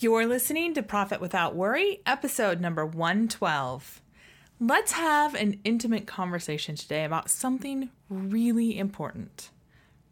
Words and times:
You're 0.00 0.26
listening 0.26 0.74
to 0.74 0.82
Profit 0.84 1.20
Without 1.20 1.56
Worry, 1.56 2.02
episode 2.06 2.60
number 2.60 2.86
112. 2.86 4.00
Let's 4.60 4.92
have 4.92 5.34
an 5.34 5.58
intimate 5.64 6.06
conversation 6.06 6.76
today 6.76 7.02
about 7.04 7.28
something 7.28 7.90
really 8.08 8.78
important 8.78 9.50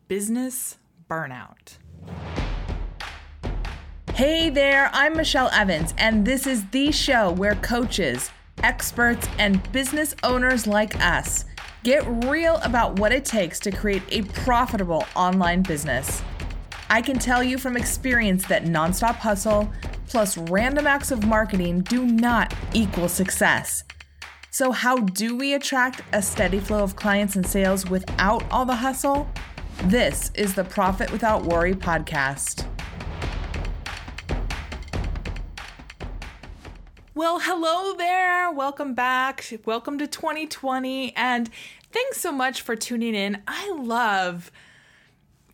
business 0.09 0.79
burnout. 1.09 1.77
Hey 4.15 4.51
there, 4.51 4.91
I'm 4.93 5.17
Michelle 5.17 5.51
Evans, 5.53 5.95
and 5.99 6.27
this 6.27 6.49
is 6.49 6.69
the 6.71 6.91
show 6.91 7.31
where 7.31 7.55
coaches, 7.55 8.33
experts, 8.65 9.29
and 9.39 9.71
business 9.71 10.17
owners 10.25 10.67
like 10.67 11.01
us 11.01 11.45
get 11.85 12.05
real 12.25 12.57
about 12.65 12.99
what 12.99 13.13
it 13.13 13.25
takes 13.25 13.61
to 13.61 13.71
create 13.71 14.03
a 14.09 14.23
profitable 14.23 15.07
online 15.15 15.63
business. 15.63 16.25
I 16.89 17.03
can 17.03 17.19
tell 17.19 17.43
you 17.43 17.59
from 17.59 17.77
experience 17.77 18.47
that 18.47 18.65
nonstop 18.65 19.17
hustle 19.17 19.73
plus 20.07 20.39
random 20.39 20.87
acts 20.87 21.11
of 21.11 21.27
marketing 21.27 21.81
do 21.81 22.07
not 22.07 22.55
equal 22.75 23.09
success. 23.09 23.83
So, 24.53 24.71
how 24.71 24.99
do 24.99 25.37
we 25.37 25.55
attract 25.55 26.03
a 26.13 26.23
steady 26.23 26.61
flow 26.61 26.85
of 26.85 26.95
clients 26.95 27.35
and 27.35 27.45
sales 27.45 27.91
without 27.91 28.45
all 28.53 28.65
the 28.65 28.77
hustle? 28.77 29.29
This 29.85 30.31
is 30.35 30.55
the 30.55 30.63
Profit 30.63 31.11
Without 31.11 31.43
Worry 31.43 31.75
podcast. 31.75 32.69
Well, 37.17 37.41
hello 37.41 37.97
there. 37.97 38.53
Welcome 38.53 38.95
back. 38.95 39.53
Welcome 39.65 39.99
to 39.99 40.07
2020. 40.07 41.17
And 41.17 41.51
thanks 41.91 42.21
so 42.21 42.31
much 42.31 42.63
for 42.63 42.77
tuning 42.77 43.17
in. 43.17 43.43
I 43.49 43.73
love 43.73 44.53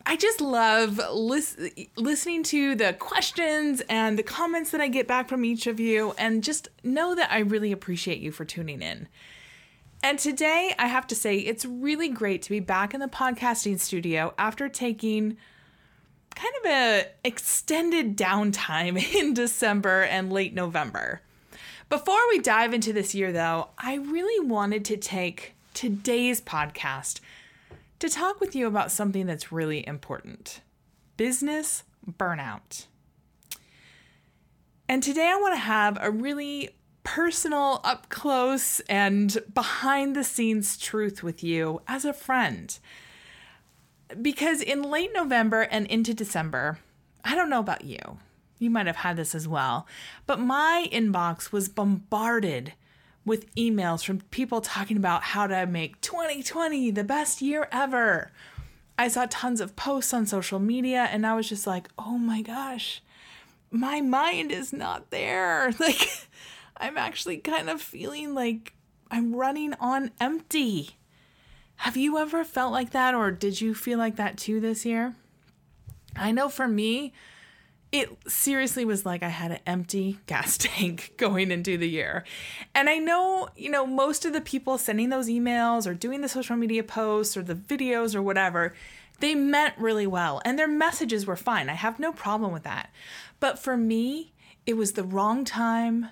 I 0.05 0.17
just 0.17 0.41
love 0.41 0.99
lis- 1.11 1.57
listening 1.95 2.43
to 2.43 2.75
the 2.75 2.93
questions 2.93 3.81
and 3.87 4.19
the 4.19 4.23
comments 4.23 4.71
that 4.71 4.81
I 4.81 4.89
get 4.89 5.07
back 5.07 5.29
from 5.29 5.45
each 5.45 5.65
of 5.65 5.79
you, 5.79 6.13
and 6.17 6.43
just 6.43 6.67
know 6.83 7.15
that 7.15 7.31
I 7.31 7.39
really 7.39 7.71
appreciate 7.71 8.19
you 8.19 8.31
for 8.31 8.43
tuning 8.43 8.81
in. 8.81 9.07
And 10.01 10.19
today, 10.19 10.75
I 10.77 10.87
have 10.87 11.07
to 11.07 11.15
say, 11.15 11.37
it's 11.37 11.63
really 11.63 12.09
great 12.09 12.41
to 12.41 12.49
be 12.49 12.59
back 12.59 12.93
in 12.93 12.99
the 12.99 13.07
podcasting 13.07 13.79
studio 13.79 14.33
after 14.37 14.67
taking 14.67 15.37
kind 16.35 16.53
of 16.63 16.71
a 16.71 17.07
extended 17.23 18.17
downtime 18.17 18.97
in 19.15 19.33
December 19.33 20.03
and 20.03 20.33
late 20.33 20.53
November. 20.53 21.21
Before 21.87 22.19
we 22.29 22.39
dive 22.39 22.73
into 22.73 22.91
this 22.91 23.15
year, 23.15 23.31
though, 23.31 23.69
I 23.77 23.95
really 23.95 24.45
wanted 24.45 24.83
to 24.85 24.97
take 24.97 25.53
today's 25.73 26.41
podcast 26.41 27.21
to 28.03 28.09
talk 28.09 28.41
with 28.41 28.53
you 28.53 28.67
about 28.67 28.91
something 28.91 29.27
that's 29.27 29.49
really 29.49 29.87
important 29.87 30.59
business 31.15 31.83
burnout. 32.05 32.87
And 34.89 35.01
today 35.01 35.29
I 35.29 35.37
want 35.37 35.53
to 35.53 35.59
have 35.59 35.97
a 36.01 36.11
really 36.11 36.71
personal, 37.05 37.79
up 37.85 38.09
close, 38.09 38.81
and 38.89 39.37
behind 39.53 40.17
the 40.17 40.25
scenes 40.25 40.77
truth 40.77 41.23
with 41.23 41.45
you 41.45 41.81
as 41.87 42.03
a 42.03 42.11
friend. 42.11 42.77
Because 44.21 44.61
in 44.61 44.81
late 44.81 45.11
November 45.13 45.61
and 45.61 45.87
into 45.87 46.13
December, 46.13 46.79
I 47.23 47.35
don't 47.35 47.49
know 47.49 47.61
about 47.61 47.85
you, 47.85 48.17
you 48.59 48.69
might 48.69 48.87
have 48.87 48.97
had 48.97 49.15
this 49.15 49.33
as 49.33 49.47
well, 49.47 49.87
but 50.27 50.41
my 50.41 50.89
inbox 50.91 51.53
was 51.53 51.69
bombarded 51.69 52.73
with 53.25 53.53
emails 53.55 54.03
from 54.03 54.21
people 54.31 54.61
talking 54.61 54.97
about 54.97 55.23
how 55.23 55.47
to 55.47 55.65
make 55.65 56.01
2020 56.01 56.91
the 56.91 57.03
best 57.03 57.41
year 57.41 57.67
ever. 57.71 58.31
I 58.97 59.07
saw 59.07 59.25
tons 59.29 59.61
of 59.61 59.75
posts 59.75 60.13
on 60.13 60.25
social 60.25 60.59
media 60.59 61.07
and 61.11 61.25
I 61.25 61.35
was 61.35 61.49
just 61.49 61.65
like, 61.65 61.87
oh 61.97 62.17
my 62.17 62.41
gosh, 62.41 63.01
my 63.71 64.01
mind 64.01 64.51
is 64.51 64.71
not 64.73 65.09
there. 65.09 65.73
Like, 65.79 66.27
I'm 66.77 66.97
actually 66.97 67.37
kind 67.37 67.69
of 67.69 67.81
feeling 67.81 68.33
like 68.33 68.73
I'm 69.09 69.35
running 69.35 69.73
on 69.75 70.11
empty. 70.19 70.97
Have 71.77 71.95
you 71.95 72.17
ever 72.17 72.43
felt 72.43 72.71
like 72.71 72.91
that 72.91 73.13
or 73.13 73.31
did 73.31 73.61
you 73.61 73.73
feel 73.73 73.97
like 73.97 74.15
that 74.17 74.37
too 74.37 74.59
this 74.59 74.85
year? 74.85 75.15
I 76.15 76.31
know 76.31 76.49
for 76.49 76.67
me, 76.67 77.13
it 77.93 78.09
seriously 78.27 78.85
was 78.85 79.05
like 79.05 79.21
I 79.21 79.29
had 79.29 79.51
an 79.51 79.59
empty 79.67 80.17
gas 80.25 80.57
tank 80.59 81.13
going 81.15 81.51
into 81.51 81.77
the 81.77 81.87
year. 81.87 82.25
And 82.73 82.89
I 82.89 82.97
know, 82.97 83.47
you 83.55 83.69
know, 83.69 83.85
most 83.85 84.25
of 84.25 84.33
the 84.33 84.41
people 84.41 84.79
sending 84.79 85.09
those 85.09 85.29
emails 85.29 85.87
or 85.87 85.93
doing 85.93 86.21
the 86.21 86.27
social 86.27 86.57
media 86.57 86.83
posts 86.83 87.37
or 87.37 87.43
the 87.43 87.53
videos 87.55 88.15
or 88.15 88.23
whatever, 88.23 88.73
they 89.19 89.35
meant 89.35 89.75
really 89.77 90.07
well 90.07 90.41
and 90.43 90.57
their 90.57 90.67
messages 90.67 91.27
were 91.27 91.35
fine. 91.35 91.69
I 91.69 91.75
have 91.75 91.99
no 91.99 92.11
problem 92.11 92.51
with 92.51 92.63
that. 92.63 92.89
But 93.39 93.59
for 93.59 93.77
me, 93.77 94.33
it 94.65 94.75
was 94.75 94.93
the 94.93 95.03
wrong 95.03 95.45
time, 95.45 96.07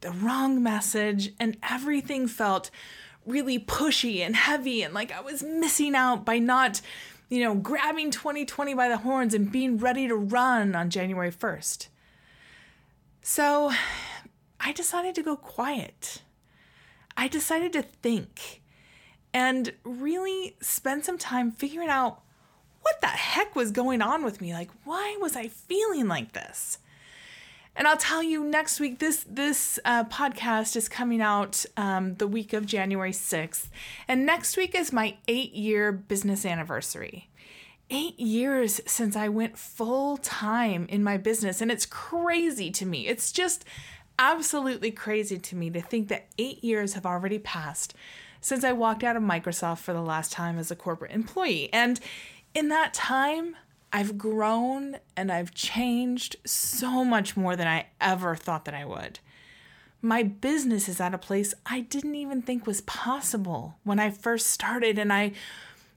the 0.00 0.10
wrong 0.10 0.64
message, 0.64 1.32
and 1.38 1.56
everything 1.62 2.26
felt 2.26 2.72
really 3.24 3.58
pushy 3.58 4.18
and 4.18 4.34
heavy 4.34 4.82
and 4.82 4.92
like 4.92 5.10
I 5.10 5.20
was 5.20 5.42
missing 5.42 5.94
out 5.94 6.26
by 6.26 6.38
not 6.38 6.82
you 7.28 7.42
know, 7.42 7.54
grabbing 7.54 8.10
2020 8.10 8.74
by 8.74 8.88
the 8.88 8.98
horns 8.98 9.34
and 9.34 9.50
being 9.50 9.78
ready 9.78 10.06
to 10.08 10.14
run 10.14 10.74
on 10.74 10.90
January 10.90 11.30
1st. 11.30 11.88
So 13.22 13.72
I 14.60 14.72
decided 14.72 15.14
to 15.16 15.22
go 15.22 15.36
quiet. 15.36 16.22
I 17.16 17.28
decided 17.28 17.72
to 17.74 17.82
think 17.82 18.62
and 19.32 19.72
really 19.84 20.56
spend 20.60 21.04
some 21.04 21.18
time 21.18 21.50
figuring 21.50 21.88
out 21.88 22.20
what 22.82 23.00
the 23.00 23.06
heck 23.08 23.56
was 23.56 23.70
going 23.70 24.02
on 24.02 24.24
with 24.24 24.40
me. 24.40 24.52
Like, 24.52 24.70
why 24.84 25.16
was 25.20 25.36
I 25.36 25.48
feeling 25.48 26.06
like 26.06 26.32
this? 26.32 26.78
And 27.76 27.88
I'll 27.88 27.96
tell 27.96 28.22
you 28.22 28.44
next 28.44 28.78
week. 28.78 29.00
This 29.00 29.24
this 29.28 29.80
uh, 29.84 30.04
podcast 30.04 30.76
is 30.76 30.88
coming 30.88 31.20
out 31.20 31.64
um, 31.76 32.14
the 32.14 32.26
week 32.26 32.52
of 32.52 32.66
January 32.66 33.12
sixth, 33.12 33.70
and 34.06 34.24
next 34.24 34.56
week 34.56 34.74
is 34.74 34.92
my 34.92 35.16
eight 35.26 35.52
year 35.54 35.90
business 35.90 36.46
anniversary. 36.46 37.28
Eight 37.90 38.18
years 38.18 38.80
since 38.86 39.16
I 39.16 39.28
went 39.28 39.58
full 39.58 40.16
time 40.18 40.86
in 40.88 41.02
my 41.02 41.16
business, 41.16 41.60
and 41.60 41.70
it's 41.70 41.84
crazy 41.84 42.70
to 42.70 42.86
me. 42.86 43.08
It's 43.08 43.32
just 43.32 43.64
absolutely 44.18 44.92
crazy 44.92 45.38
to 45.38 45.56
me 45.56 45.68
to 45.70 45.80
think 45.80 46.08
that 46.08 46.26
eight 46.38 46.62
years 46.62 46.94
have 46.94 47.04
already 47.04 47.38
passed 47.38 47.94
since 48.40 48.62
I 48.62 48.72
walked 48.72 49.02
out 49.02 49.16
of 49.16 49.22
Microsoft 49.22 49.78
for 49.78 49.92
the 49.92 50.02
last 50.02 50.30
time 50.30 50.58
as 50.58 50.70
a 50.70 50.76
corporate 50.76 51.10
employee. 51.10 51.72
And 51.72 51.98
in 52.54 52.68
that 52.68 52.94
time, 52.94 53.56
I've 53.94 54.18
grown 54.18 54.96
and 55.16 55.30
I've 55.30 55.54
changed 55.54 56.34
so 56.44 57.04
much 57.04 57.36
more 57.36 57.54
than 57.54 57.68
I 57.68 57.86
ever 58.00 58.34
thought 58.34 58.64
that 58.64 58.74
I 58.74 58.84
would. 58.84 59.20
My 60.02 60.24
business 60.24 60.88
is 60.88 61.00
at 61.00 61.14
a 61.14 61.18
place 61.18 61.54
I 61.64 61.82
didn't 61.82 62.16
even 62.16 62.42
think 62.42 62.66
was 62.66 62.80
possible 62.80 63.76
when 63.84 64.00
I 64.00 64.10
first 64.10 64.48
started 64.48 64.98
and 64.98 65.12
I 65.12 65.30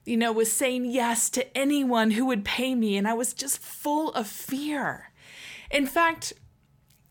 you 0.04 0.16
know 0.16 0.30
was 0.30 0.50
saying 0.50 0.84
yes 0.84 1.28
to 1.30 1.58
anyone 1.58 2.12
who 2.12 2.24
would 2.26 2.44
pay 2.44 2.76
me 2.76 2.96
and 2.96 3.08
I 3.08 3.14
was 3.14 3.34
just 3.34 3.58
full 3.58 4.12
of 4.12 4.28
fear. 4.28 5.10
In 5.68 5.84
fact, 5.84 6.34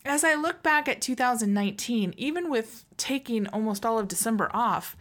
as 0.06 0.24
I 0.24 0.36
look 0.36 0.62
back 0.62 0.88
at 0.88 1.02
2019, 1.02 2.14
even 2.16 2.48
with 2.48 2.86
taking 2.96 3.46
almost 3.48 3.84
all 3.84 3.98
of 3.98 4.08
December 4.08 4.50
off, 4.54 4.96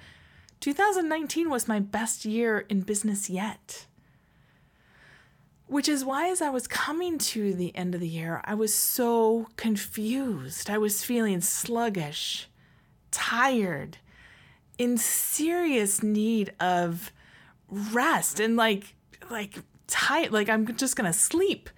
2019 0.59 1.49
was 1.49 1.69
my 1.69 1.79
best 1.79 2.25
year 2.25 2.65
in 2.67 2.81
business 2.81 3.29
yet. 3.29 3.85
Which 5.67 5.89
is 5.89 6.05
why, 6.05 6.29
as 6.29 6.41
I 6.41 6.49
was 6.49 6.65
coming 6.65 7.17
to 7.17 7.53
the 7.53 7.75
end 7.75 7.93
of 7.93 8.01
the 8.01 8.07
year, 8.07 8.41
I 8.45 8.55
was 8.55 8.73
so 8.73 9.47
confused. 9.57 10.69
I 10.69 10.77
was 10.77 11.03
feeling 11.03 11.41
sluggish, 11.41 12.47
tired, 13.11 13.97
in 14.77 14.97
serious 14.97 16.01
need 16.01 16.53
of 16.59 17.11
rest 17.69 18.39
and 18.39 18.55
like, 18.55 18.95
like, 19.29 19.59
tight, 19.87 20.31
like 20.31 20.47
I'm 20.47 20.73
just 20.77 20.95
gonna 20.95 21.11
sleep. 21.11 21.69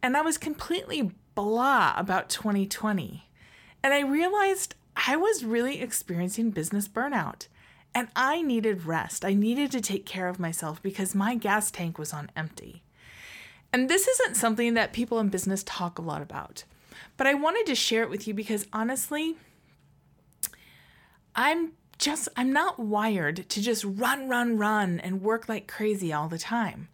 And 0.00 0.16
I 0.16 0.20
was 0.20 0.38
completely 0.38 1.10
blah 1.34 1.94
about 1.96 2.28
2020. 2.28 3.28
And 3.82 3.92
I 3.92 4.00
realized 4.00 4.76
I 5.08 5.16
was 5.16 5.44
really 5.44 5.80
experiencing 5.80 6.50
business 6.50 6.86
burnout. 6.86 7.48
And 7.96 8.08
I 8.14 8.42
needed 8.42 8.86
rest. 8.86 9.24
I 9.24 9.34
needed 9.34 9.70
to 9.72 9.80
take 9.80 10.06
care 10.06 10.28
of 10.28 10.38
myself 10.38 10.82
because 10.82 11.14
my 11.14 11.34
gas 11.34 11.70
tank 11.70 11.98
was 11.98 12.12
on 12.12 12.30
empty. 12.36 12.83
And 13.74 13.90
this 13.90 14.06
isn't 14.06 14.36
something 14.36 14.74
that 14.74 14.92
people 14.92 15.18
in 15.18 15.30
business 15.30 15.64
talk 15.64 15.98
a 15.98 16.02
lot 16.02 16.22
about, 16.22 16.62
but 17.16 17.26
I 17.26 17.34
wanted 17.34 17.66
to 17.66 17.74
share 17.74 18.04
it 18.04 18.08
with 18.08 18.28
you 18.28 18.32
because 18.32 18.68
honestly, 18.72 19.34
I'm 21.34 21.72
just, 21.98 22.28
I'm 22.36 22.52
not 22.52 22.78
wired 22.78 23.48
to 23.48 23.60
just 23.60 23.82
run, 23.84 24.28
run, 24.28 24.58
run 24.58 25.00
and 25.00 25.22
work 25.22 25.48
like 25.48 25.66
crazy 25.66 26.12
all 26.12 26.28
the 26.28 26.38
time. 26.38 26.86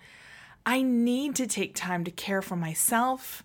I 0.65 0.81
need 0.81 1.37
to 1.37 1.47
take 1.47 1.75
time 1.75 2.03
to 2.05 2.11
care 2.11 2.41
for 2.41 2.57
myself. 2.57 3.43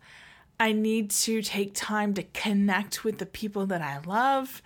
I 0.57 0.71
need 0.71 1.09
to 1.11 1.41
take 1.41 1.73
time 1.73 2.13
to 2.13 2.23
connect 2.23 3.03
with 3.03 3.17
the 3.17 3.25
people 3.25 3.65
that 3.65 3.81
I 3.81 3.99
love. 4.05 4.61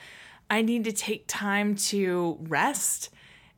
I 0.48 0.62
need 0.62 0.84
to 0.84 0.92
take 0.92 1.24
time 1.26 1.74
to 1.88 2.38
rest. 2.40 3.10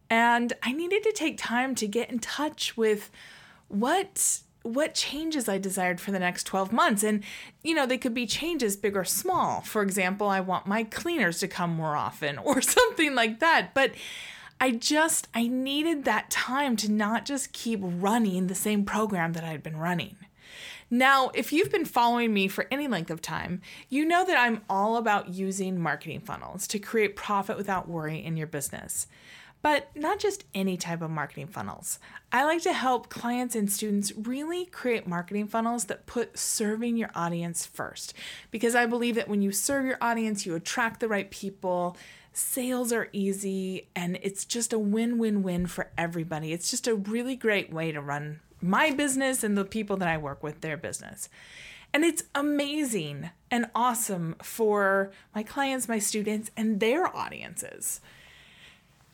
And 0.10 0.54
I 0.64 0.72
needed 0.72 1.04
to 1.04 1.12
take 1.12 1.38
time 1.38 1.76
to 1.76 1.86
get 1.86 2.10
in 2.10 2.20
touch 2.20 2.78
with 2.78 3.12
what 3.68 4.40
what 4.64 4.94
changes 4.94 5.50
I 5.50 5.58
desired 5.58 6.00
for 6.00 6.12
the 6.12 6.20
next 6.20 6.44
12 6.44 6.72
months. 6.72 7.04
And, 7.04 7.24
you 7.64 7.74
know, 7.74 7.86
they 7.86 7.98
could 7.98 8.14
be 8.14 8.28
changes 8.28 8.78
big 8.78 8.96
or 8.96 9.04
small. 9.04 9.62
For 9.62 9.82
example, 9.82 10.28
I 10.28 10.40
want 10.40 10.68
my 10.68 10.84
cleaners 10.84 11.40
to 11.40 11.48
come 11.48 11.72
more 11.72 11.96
often 11.96 12.38
or 12.44 12.62
something 12.62 13.16
like 13.16 13.40
that. 13.40 13.74
But 13.74 13.92
I 14.60 14.72
just, 14.72 15.28
I 15.34 15.48
needed 15.48 16.06
that 16.06 16.30
time 16.30 16.76
to 16.78 16.92
not 16.92 17.26
just 17.26 17.54
keep 17.54 17.80
running 17.82 18.48
the 18.48 18.56
same 18.56 18.86
program 18.86 19.34
that 19.34 19.44
I'd 19.44 19.64
been 19.64 19.78
running. 19.78 20.18
Now, 20.94 21.32
if 21.34 21.54
you've 21.54 21.72
been 21.72 21.86
following 21.86 22.34
me 22.34 22.50
for 22.50 22.68
any 22.70 22.88
length 22.88 23.10
of 23.10 23.22
time, 23.22 23.62
you 23.88 24.04
know 24.04 24.26
that 24.26 24.38
I'm 24.38 24.62
all 24.70 24.98
about 24.98 25.30
using 25.30 25.80
marketing 25.80 26.20
funnels 26.20 26.68
to 26.68 26.80
create 26.80 27.16
profit 27.16 27.56
without 27.56 27.88
worry 27.88 28.24
in 28.24 28.36
your 28.36 28.46
business. 28.46 29.08
But 29.62 29.90
not 29.96 30.20
just 30.20 30.46
any 30.56 30.76
type 30.76 31.02
of 31.02 31.12
marketing 31.12 31.48
funnels. 31.48 32.00
I 32.32 32.46
like 32.46 32.64
to 32.64 32.74
help 32.74 33.10
clients 33.10 33.56
and 33.56 33.72
students 33.72 34.12
really 34.16 34.66
create 34.66 35.06
marketing 35.06 35.48
funnels 35.48 35.86
that 35.86 36.08
put 36.08 36.40
serving 36.40 36.98
your 36.98 37.12
audience 37.14 37.66
first. 37.66 38.14
Because 38.50 38.74
I 38.74 38.88
believe 38.88 39.16
that 39.16 39.28
when 39.28 39.42
you 39.42 39.52
serve 39.52 39.86
your 39.86 39.98
audience, 40.02 40.46
you 40.46 40.56
attract 40.56 41.00
the 41.00 41.08
right 41.08 41.30
people, 41.30 41.96
sales 42.34 42.92
are 42.92 43.10
easy, 43.12 43.90
and 43.96 44.18
it's 44.22 44.46
just 44.46 44.74
a 44.74 44.80
win 44.80 45.18
win 45.18 45.44
win 45.44 45.68
for 45.68 45.92
everybody. 45.98 46.54
It's 46.54 46.72
just 46.72 46.88
a 46.88 46.96
really 46.96 47.36
great 47.36 47.72
way 47.72 47.92
to 47.92 48.02
run 48.02 48.40
my 48.62 48.92
business 48.92 49.44
and 49.44 49.58
the 49.58 49.66
people 49.66 49.98
that 49.98 50.08
I 50.08 50.18
work 50.18 50.44
with, 50.44 50.62
their 50.62 50.78
business. 50.78 51.30
And 51.94 52.06
it's 52.06 52.24
amazing 52.34 53.32
and 53.50 53.70
awesome 53.76 54.36
for 54.42 55.12
my 55.36 55.44
clients, 55.44 55.90
my 55.90 56.00
students, 56.00 56.50
and 56.56 56.80
their 56.80 57.14
audiences. 57.16 58.00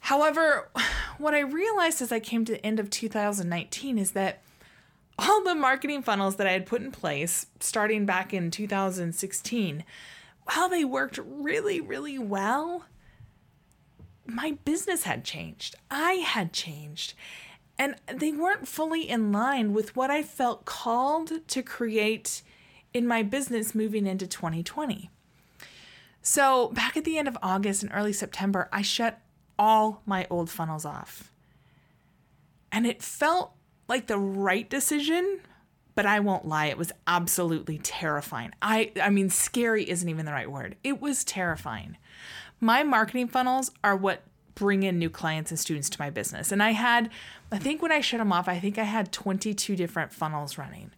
However, 0.07 0.69
what 1.17 1.33
I 1.33 1.39
realized 1.41 2.01
as 2.01 2.13
I 2.13 2.21
came 2.21 2.45
to 2.45 2.53
the 2.53 2.65
end 2.65 2.79
of 2.79 2.89
2019 2.89 3.97
is 3.97 4.11
that 4.11 4.41
all 5.19 5.43
the 5.43 5.53
marketing 5.53 6.01
funnels 6.01 6.37
that 6.37 6.47
I 6.47 6.53
had 6.53 6.65
put 6.65 6.81
in 6.81 6.91
place 6.91 7.47
starting 7.59 8.05
back 8.05 8.33
in 8.33 8.49
2016, 8.49 9.83
while 10.43 10.69
they 10.69 10.85
worked 10.85 11.19
really, 11.25 11.81
really 11.81 12.17
well, 12.17 12.85
my 14.25 14.57
business 14.63 15.03
had 15.03 15.25
changed. 15.25 15.75
I 15.91 16.13
had 16.13 16.53
changed. 16.53 17.13
And 17.77 17.95
they 18.07 18.31
weren't 18.31 18.67
fully 18.67 19.09
in 19.09 19.33
line 19.33 19.73
with 19.73 19.93
what 19.97 20.09
I 20.09 20.23
felt 20.23 20.63
called 20.63 21.45
to 21.49 21.61
create 21.61 22.43
in 22.93 23.05
my 23.05 23.23
business 23.23 23.75
moving 23.75 24.07
into 24.07 24.25
2020. 24.25 25.09
So, 26.21 26.69
back 26.69 26.95
at 26.95 27.03
the 27.03 27.17
end 27.17 27.27
of 27.27 27.37
August 27.43 27.83
and 27.83 27.91
early 27.93 28.13
September, 28.13 28.69
I 28.71 28.81
shut 28.81 29.19
all 29.57 30.01
my 30.05 30.27
old 30.29 30.49
funnels 30.49 30.85
off. 30.85 31.31
And 32.71 32.85
it 32.85 33.01
felt 33.01 33.53
like 33.87 34.07
the 34.07 34.19
right 34.19 34.69
decision, 34.69 35.39
but 35.95 36.05
I 36.05 36.19
won't 36.19 36.47
lie, 36.47 36.67
it 36.67 36.77
was 36.77 36.91
absolutely 37.07 37.79
terrifying. 37.79 38.51
I 38.61 38.91
I 39.01 39.09
mean 39.09 39.29
scary 39.29 39.89
isn't 39.89 40.07
even 40.07 40.25
the 40.25 40.31
right 40.31 40.51
word. 40.51 40.75
It 40.83 41.01
was 41.01 41.23
terrifying. 41.23 41.97
My 42.59 42.83
marketing 42.83 43.27
funnels 43.27 43.71
are 43.83 43.95
what 43.95 44.23
bring 44.55 44.83
in 44.83 44.97
new 44.97 45.09
clients 45.09 45.51
and 45.51 45.59
students 45.59 45.89
to 45.91 46.01
my 46.01 46.09
business. 46.09 46.51
And 46.51 46.61
I 46.61 46.71
had 46.71 47.09
I 47.51 47.57
think 47.57 47.81
when 47.81 47.91
I 47.91 48.01
shut 48.01 48.19
them 48.19 48.33
off, 48.33 48.47
I 48.47 48.59
think 48.59 48.77
I 48.77 48.83
had 48.83 49.11
22 49.11 49.75
different 49.75 50.11
funnels 50.11 50.57
running. 50.57 50.91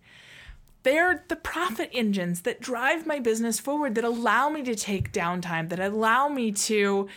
They're 0.84 1.24
the 1.28 1.36
profit 1.36 1.90
engines 1.94 2.42
that 2.42 2.62
drive 2.62 3.06
my 3.06 3.20
business 3.20 3.60
forward, 3.60 3.96
that 3.96 4.06
allow 4.06 4.50
me 4.50 4.64
to 4.64 4.76
take 4.76 5.12
downtime, 5.12 5.70
that 5.70 5.80
allow 5.80 6.30
me 6.30 6.54
to 6.54 7.08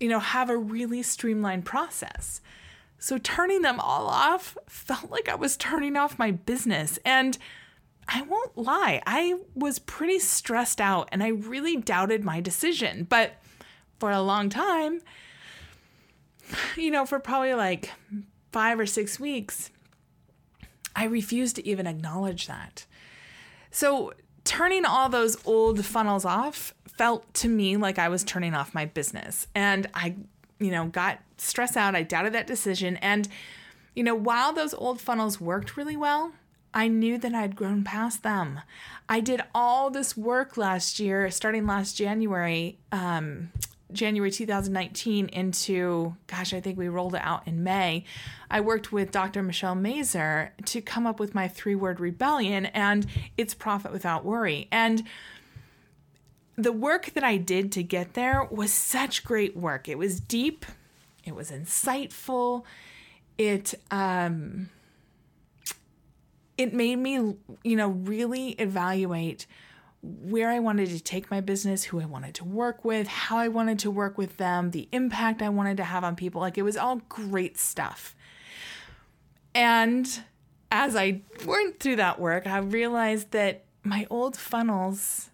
you 0.00 0.08
know, 0.08 0.18
have 0.18 0.50
a 0.50 0.56
really 0.56 1.02
streamlined 1.02 1.64
process. 1.64 2.40
So 2.98 3.18
turning 3.18 3.62
them 3.62 3.78
all 3.78 4.08
off 4.08 4.56
felt 4.66 5.10
like 5.10 5.28
I 5.28 5.34
was 5.34 5.56
turning 5.56 5.96
off 5.96 6.18
my 6.18 6.30
business. 6.32 6.98
And 7.04 7.38
I 8.08 8.22
won't 8.22 8.58
lie, 8.58 9.00
I 9.06 9.38
was 9.54 9.78
pretty 9.78 10.18
stressed 10.18 10.80
out 10.80 11.08
and 11.12 11.22
I 11.22 11.28
really 11.28 11.76
doubted 11.76 12.24
my 12.24 12.40
decision. 12.40 13.06
But 13.08 13.34
for 13.98 14.10
a 14.10 14.20
long 14.20 14.48
time, 14.48 15.00
you 16.76 16.90
know, 16.90 17.06
for 17.06 17.20
probably 17.20 17.54
like 17.54 17.90
five 18.50 18.80
or 18.80 18.86
six 18.86 19.20
weeks, 19.20 19.70
I 20.96 21.04
refused 21.04 21.56
to 21.56 21.66
even 21.66 21.86
acknowledge 21.86 22.48
that. 22.48 22.84
So 23.70 24.12
turning 24.44 24.84
all 24.84 25.08
those 25.08 25.36
old 25.46 25.84
funnels 25.84 26.24
off 26.24 26.74
felt 27.00 27.32
to 27.32 27.48
me 27.48 27.78
like 27.78 27.98
I 27.98 28.10
was 28.10 28.22
turning 28.22 28.52
off 28.52 28.74
my 28.74 28.84
business. 28.84 29.46
And 29.54 29.88
I, 29.94 30.16
you 30.58 30.70
know, 30.70 30.84
got 30.84 31.18
stressed 31.38 31.74
out. 31.74 31.94
I 31.94 32.02
doubted 32.02 32.34
that 32.34 32.46
decision. 32.46 32.98
And, 32.98 33.26
you 33.94 34.04
know, 34.04 34.14
while 34.14 34.52
those 34.52 34.74
old 34.74 35.00
funnels 35.00 35.40
worked 35.40 35.78
really 35.78 35.96
well, 35.96 36.32
I 36.74 36.88
knew 36.88 37.16
that 37.16 37.34
I'd 37.34 37.56
grown 37.56 37.84
past 37.84 38.22
them. 38.22 38.60
I 39.08 39.20
did 39.20 39.40
all 39.54 39.88
this 39.88 40.14
work 40.14 40.58
last 40.58 41.00
year, 41.00 41.30
starting 41.30 41.66
last 41.66 41.96
January, 41.96 42.76
um, 42.92 43.50
January 43.90 44.30
2019 44.30 45.28
into, 45.28 46.14
gosh, 46.26 46.52
I 46.52 46.60
think 46.60 46.76
we 46.76 46.88
rolled 46.88 47.14
it 47.14 47.22
out 47.24 47.48
in 47.48 47.64
May. 47.64 48.04
I 48.50 48.60
worked 48.60 48.92
with 48.92 49.10
Dr. 49.10 49.42
Michelle 49.42 49.74
Mazur 49.74 50.52
to 50.66 50.82
come 50.82 51.06
up 51.06 51.18
with 51.18 51.34
my 51.34 51.48
three 51.48 51.74
word 51.74 51.98
rebellion 51.98 52.66
and 52.66 53.06
it's 53.38 53.54
profit 53.54 53.90
without 53.90 54.26
worry. 54.26 54.68
And 54.70 55.02
the 56.62 56.72
work 56.72 57.12
that 57.14 57.24
I 57.24 57.36
did 57.36 57.72
to 57.72 57.82
get 57.82 58.14
there 58.14 58.44
was 58.44 58.72
such 58.72 59.24
great 59.24 59.56
work. 59.56 59.88
It 59.88 59.98
was 59.98 60.20
deep, 60.20 60.64
it 61.24 61.34
was 61.34 61.50
insightful, 61.50 62.64
it 63.38 63.74
um 63.90 64.70
it 66.58 66.74
made 66.74 66.96
me, 66.96 67.14
you 67.64 67.76
know, 67.76 67.88
really 67.88 68.50
evaluate 68.50 69.46
where 70.02 70.50
I 70.50 70.58
wanted 70.58 70.90
to 70.90 71.00
take 71.00 71.30
my 71.30 71.40
business, 71.40 71.84
who 71.84 72.00
I 72.00 72.04
wanted 72.04 72.34
to 72.36 72.44
work 72.44 72.84
with, 72.84 73.06
how 73.06 73.38
I 73.38 73.48
wanted 73.48 73.78
to 73.80 73.90
work 73.90 74.18
with 74.18 74.36
them, 74.36 74.70
the 74.70 74.88
impact 74.92 75.40
I 75.40 75.48
wanted 75.48 75.78
to 75.78 75.84
have 75.84 76.04
on 76.04 76.16
people. 76.16 76.40
Like 76.40 76.58
it 76.58 76.62
was 76.62 76.76
all 76.76 76.96
great 77.08 77.58
stuff. 77.58 78.14
And 79.54 80.22
as 80.70 80.96
I 80.96 81.22
went 81.46 81.80
through 81.80 81.96
that 81.96 82.20
work, 82.20 82.46
I 82.46 82.58
realized 82.58 83.30
that 83.32 83.64
my 83.82 84.06
old 84.10 84.36
funnels 84.36 85.30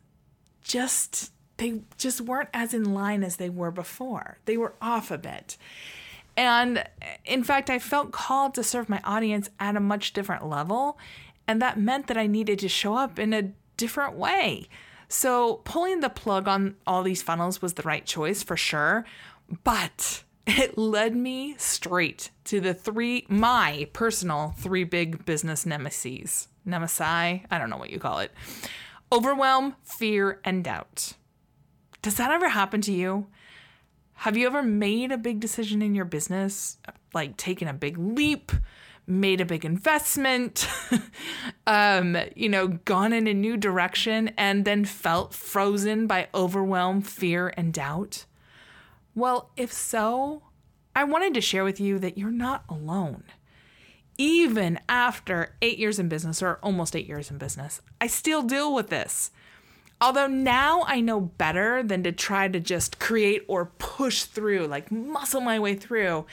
just 0.66 1.32
they 1.56 1.80
just 1.96 2.20
weren't 2.20 2.50
as 2.52 2.74
in 2.74 2.92
line 2.92 3.22
as 3.22 3.36
they 3.36 3.48
were 3.48 3.70
before. 3.70 4.38
They 4.44 4.56
were 4.56 4.74
off 4.82 5.10
a 5.10 5.16
bit. 5.16 5.56
And 6.36 6.84
in 7.24 7.42
fact, 7.44 7.70
I 7.70 7.78
felt 7.78 8.12
called 8.12 8.54
to 8.54 8.62
serve 8.62 8.90
my 8.90 9.00
audience 9.04 9.48
at 9.58 9.76
a 9.76 9.80
much 9.80 10.12
different 10.12 10.46
level. 10.46 10.98
And 11.48 11.62
that 11.62 11.78
meant 11.78 12.08
that 12.08 12.18
I 12.18 12.26
needed 12.26 12.58
to 12.58 12.68
show 12.68 12.94
up 12.94 13.18
in 13.18 13.32
a 13.32 13.52
different 13.78 14.16
way. 14.16 14.68
So 15.08 15.62
pulling 15.64 16.00
the 16.00 16.10
plug 16.10 16.46
on 16.46 16.76
all 16.86 17.02
these 17.02 17.22
funnels 17.22 17.62
was 17.62 17.74
the 17.74 17.82
right 17.82 18.04
choice 18.04 18.42
for 18.42 18.56
sure. 18.56 19.06
But 19.64 20.24
it 20.46 20.76
led 20.76 21.16
me 21.16 21.54
straight 21.56 22.30
to 22.44 22.60
the 22.60 22.74
three, 22.74 23.24
my 23.30 23.88
personal 23.94 24.52
three 24.58 24.84
big 24.84 25.24
business 25.24 25.64
nemesis. 25.64 26.48
Nemesi, 26.66 27.44
I 27.48 27.58
don't 27.58 27.70
know 27.70 27.78
what 27.78 27.90
you 27.90 28.00
call 28.00 28.18
it 28.18 28.32
overwhelm, 29.12 29.76
fear, 29.82 30.40
and 30.44 30.64
doubt. 30.64 31.14
Does 32.02 32.16
that 32.16 32.30
ever 32.30 32.48
happen 32.48 32.80
to 32.82 32.92
you? 32.92 33.26
Have 34.14 34.36
you 34.36 34.46
ever 34.46 34.62
made 34.62 35.12
a 35.12 35.18
big 35.18 35.40
decision 35.40 35.82
in 35.82 35.94
your 35.94 36.04
business, 36.04 36.78
like 37.12 37.36
taken 37.36 37.68
a 37.68 37.74
big 37.74 37.98
leap, 37.98 38.50
made 39.06 39.40
a 39.40 39.44
big 39.44 39.64
investment, 39.64 40.68
um, 41.66 42.16
you 42.34 42.48
know, 42.48 42.68
gone 42.68 43.12
in 43.12 43.26
a 43.26 43.34
new 43.34 43.56
direction, 43.56 44.30
and 44.36 44.64
then 44.64 44.84
felt 44.84 45.34
frozen 45.34 46.06
by 46.06 46.28
overwhelm, 46.34 47.02
fear, 47.02 47.52
and 47.56 47.72
doubt? 47.72 48.24
Well, 49.14 49.50
if 49.56 49.72
so, 49.72 50.42
I 50.94 51.04
wanted 51.04 51.34
to 51.34 51.40
share 51.40 51.64
with 51.64 51.78
you 51.78 51.98
that 51.98 52.16
you're 52.16 52.30
not 52.30 52.64
alone 52.68 53.24
even 54.18 54.78
after 54.88 55.54
eight 55.62 55.78
years 55.78 55.98
in 55.98 56.08
business 56.08 56.42
or 56.42 56.58
almost 56.62 56.96
eight 56.96 57.06
years 57.06 57.30
in 57.30 57.38
business, 57.38 57.80
I 58.00 58.06
still 58.06 58.42
deal 58.42 58.74
with 58.74 58.88
this. 58.88 59.30
Although 60.00 60.26
now 60.26 60.84
I 60.86 61.00
know 61.00 61.20
better 61.20 61.82
than 61.82 62.02
to 62.02 62.12
try 62.12 62.48
to 62.48 62.60
just 62.60 62.98
create 62.98 63.44
or 63.48 63.66
push 63.78 64.24
through, 64.24 64.66
like 64.66 64.92
muscle 64.92 65.40
my 65.40 65.58
way 65.58 65.74
through, 65.74 66.26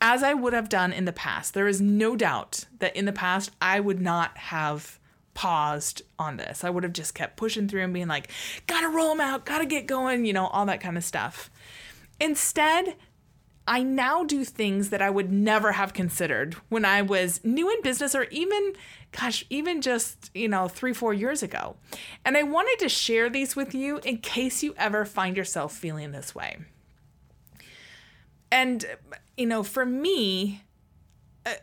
as 0.00 0.22
I 0.22 0.34
would 0.34 0.52
have 0.52 0.68
done 0.68 0.92
in 0.92 1.06
the 1.06 1.12
past. 1.12 1.54
There 1.54 1.68
is 1.68 1.80
no 1.80 2.16
doubt 2.16 2.64
that 2.78 2.94
in 2.94 3.06
the 3.06 3.12
past 3.12 3.50
I 3.60 3.80
would 3.80 4.00
not 4.00 4.36
have 4.36 4.98
paused 5.32 6.02
on 6.18 6.36
this. 6.36 6.64
I 6.64 6.70
would 6.70 6.82
have 6.82 6.92
just 6.92 7.14
kept 7.14 7.36
pushing 7.36 7.68
through 7.68 7.82
and 7.82 7.94
being 7.94 8.08
like, 8.08 8.30
gotta 8.66 8.88
roll 8.88 9.10
them 9.10 9.20
out, 9.20 9.46
gotta 9.46 9.66
get 9.66 9.86
going, 9.86 10.26
you 10.26 10.32
know, 10.32 10.46
all 10.48 10.66
that 10.66 10.80
kind 10.80 10.96
of 10.96 11.04
stuff. 11.04 11.50
Instead, 12.20 12.96
I 13.68 13.82
now 13.82 14.22
do 14.22 14.44
things 14.44 14.90
that 14.90 15.02
I 15.02 15.10
would 15.10 15.32
never 15.32 15.72
have 15.72 15.92
considered 15.92 16.54
when 16.68 16.84
I 16.84 17.02
was 17.02 17.44
new 17.44 17.68
in 17.70 17.82
business 17.82 18.14
or 18.14 18.24
even, 18.24 18.74
gosh, 19.10 19.44
even 19.50 19.80
just, 19.82 20.30
you 20.34 20.48
know, 20.48 20.68
three, 20.68 20.92
four 20.92 21.12
years 21.12 21.42
ago. 21.42 21.76
And 22.24 22.36
I 22.36 22.44
wanted 22.44 22.78
to 22.80 22.88
share 22.88 23.28
these 23.28 23.56
with 23.56 23.74
you 23.74 23.98
in 24.04 24.18
case 24.18 24.62
you 24.62 24.74
ever 24.76 25.04
find 25.04 25.36
yourself 25.36 25.74
feeling 25.74 26.12
this 26.12 26.34
way. 26.34 26.58
And, 28.52 28.84
you 29.36 29.46
know, 29.46 29.64
for 29.64 29.84
me, 29.84 30.62
uh, 31.44 31.54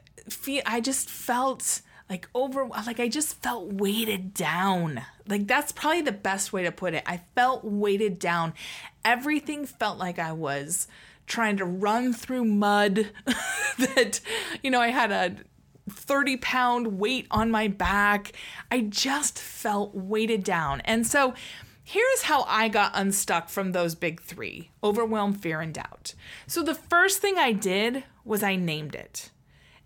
I 0.66 0.82
just 0.82 1.10
felt 1.10 1.82
like 2.10 2.28
over 2.36 2.68
like 2.68 3.00
I 3.00 3.08
just 3.08 3.42
felt 3.42 3.74
weighted 3.74 4.34
down. 4.34 5.02
Like 5.28 5.48
that's 5.48 5.72
probably 5.72 6.02
the 6.02 6.12
best 6.12 6.52
way 6.52 6.64
to 6.64 6.72
put 6.72 6.94
it. 6.94 7.04
I 7.06 7.22
felt 7.34 7.64
weighted 7.64 8.20
down. 8.20 8.54
Everything 9.06 9.66
felt 9.66 9.98
like 9.98 10.20
I 10.20 10.34
was 10.34 10.88
trying 11.34 11.58
to 11.58 11.66
run 11.66 12.14
through 12.14 12.46
mud 12.46 13.10
that 13.80 14.20
you 14.62 14.70
know 14.70 14.80
I 14.80 14.90
had 14.90 15.12
a 15.12 15.36
30 15.90 16.38
pound 16.38 17.00
weight 17.00 17.26
on 17.32 17.50
my 17.50 17.68
back. 17.68 18.34
I 18.72 18.82
just 18.82 19.40
felt 19.40 19.96
weighted 19.96 20.44
down. 20.44 20.82
And 20.82 21.08
so 21.08 21.34
here's 21.84 22.22
how 22.24 22.44
I 22.48 22.70
got 22.70 22.92
unstuck 22.94 23.50
from 23.50 23.72
those 23.72 23.96
big 23.96 24.22
three 24.22 24.70
overwhelm, 24.84 25.34
fear, 25.34 25.60
and 25.60 25.74
doubt. 25.74 26.14
So 26.46 26.62
the 26.62 26.76
first 26.76 27.20
thing 27.20 27.40
I 27.40 27.52
did 27.52 28.04
was 28.24 28.44
I 28.44 28.56
named 28.56 28.94
it. 28.94 29.32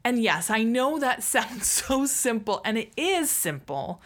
And 0.04 0.22
yes, 0.22 0.50
I 0.50 0.64
know 0.64 1.00
that 1.00 1.24
sounds 1.36 1.68
so 1.68 2.06
simple, 2.06 2.62
and 2.66 2.78
it 2.78 2.92
is 2.98 3.32
simple. 3.32 4.02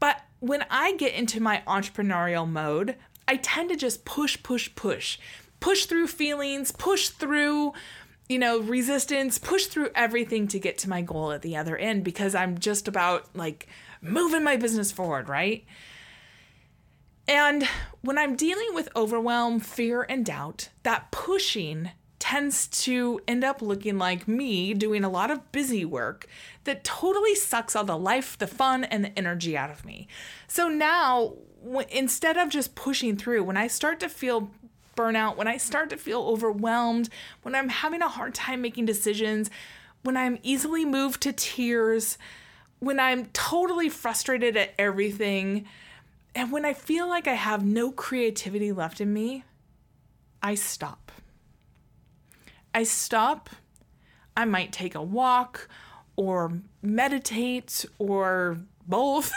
But 0.00 0.22
when 0.40 0.64
I 0.70 0.96
get 0.96 1.14
into 1.14 1.40
my 1.40 1.62
entrepreneurial 1.68 2.48
mode, 2.48 2.96
I 3.26 3.36
tend 3.36 3.70
to 3.70 3.76
just 3.76 4.04
push, 4.04 4.42
push, 4.42 4.74
push, 4.74 5.18
push 5.60 5.86
through 5.86 6.08
feelings, 6.08 6.72
push 6.72 7.08
through, 7.08 7.72
you 8.28 8.38
know, 8.38 8.60
resistance, 8.60 9.38
push 9.38 9.66
through 9.66 9.90
everything 9.94 10.48
to 10.48 10.58
get 10.58 10.78
to 10.78 10.90
my 10.90 11.02
goal 11.02 11.32
at 11.32 11.42
the 11.42 11.56
other 11.56 11.76
end 11.76 12.04
because 12.04 12.34
I'm 12.34 12.58
just 12.58 12.88
about 12.88 13.34
like 13.34 13.68
moving 14.00 14.44
my 14.44 14.56
business 14.56 14.92
forward, 14.92 15.28
right? 15.28 15.64
And 17.26 17.66
when 18.02 18.18
I'm 18.18 18.36
dealing 18.36 18.74
with 18.74 18.88
overwhelm, 18.94 19.60
fear, 19.60 20.02
and 20.08 20.26
doubt, 20.26 20.68
that 20.82 21.10
pushing 21.10 21.90
tends 22.18 22.66
to 22.68 23.20
end 23.28 23.44
up 23.44 23.60
looking 23.60 23.98
like 23.98 24.26
me 24.26 24.72
doing 24.72 25.04
a 25.04 25.10
lot 25.10 25.30
of 25.30 25.52
busy 25.52 25.84
work 25.84 26.26
that 26.64 26.82
totally 26.82 27.34
sucks 27.34 27.76
all 27.76 27.84
the 27.84 27.98
life, 27.98 28.38
the 28.38 28.46
fun, 28.46 28.84
and 28.84 29.04
the 29.04 29.18
energy 29.18 29.56
out 29.56 29.70
of 29.70 29.84
me. 29.84 30.08
So 30.46 30.68
now, 30.68 31.34
instead 31.90 32.36
of 32.36 32.48
just 32.48 32.74
pushing 32.74 33.16
through, 33.16 33.44
when 33.44 33.56
I 33.56 33.66
start 33.66 34.00
to 34.00 34.08
feel 34.08 34.50
burnout, 34.96 35.36
when 35.36 35.48
I 35.48 35.56
start 35.56 35.90
to 35.90 35.96
feel 35.96 36.22
overwhelmed, 36.22 37.08
when 37.42 37.54
I'm 37.54 37.68
having 37.68 38.02
a 38.02 38.08
hard 38.08 38.34
time 38.34 38.60
making 38.62 38.86
decisions, 38.86 39.50
when 40.02 40.16
I'm 40.16 40.38
easily 40.42 40.84
moved 40.84 41.22
to 41.22 41.32
tears, 41.32 42.18
when 42.78 43.00
I'm 43.00 43.26
totally 43.26 43.88
frustrated 43.88 44.56
at 44.56 44.74
everything, 44.78 45.66
and 46.34 46.50
when 46.50 46.64
I 46.64 46.74
feel 46.74 47.08
like 47.08 47.28
I 47.28 47.34
have 47.34 47.64
no 47.64 47.90
creativity 47.90 48.72
left 48.72 49.00
in 49.00 49.12
me, 49.12 49.44
I 50.42 50.54
stop. 50.56 51.12
I 52.74 52.82
stop. 52.82 53.48
I 54.36 54.44
might 54.44 54.72
take 54.72 54.94
a 54.94 55.02
walk 55.02 55.68
or 56.16 56.60
meditate 56.82 57.84
or 57.98 58.58
both, 58.86 59.32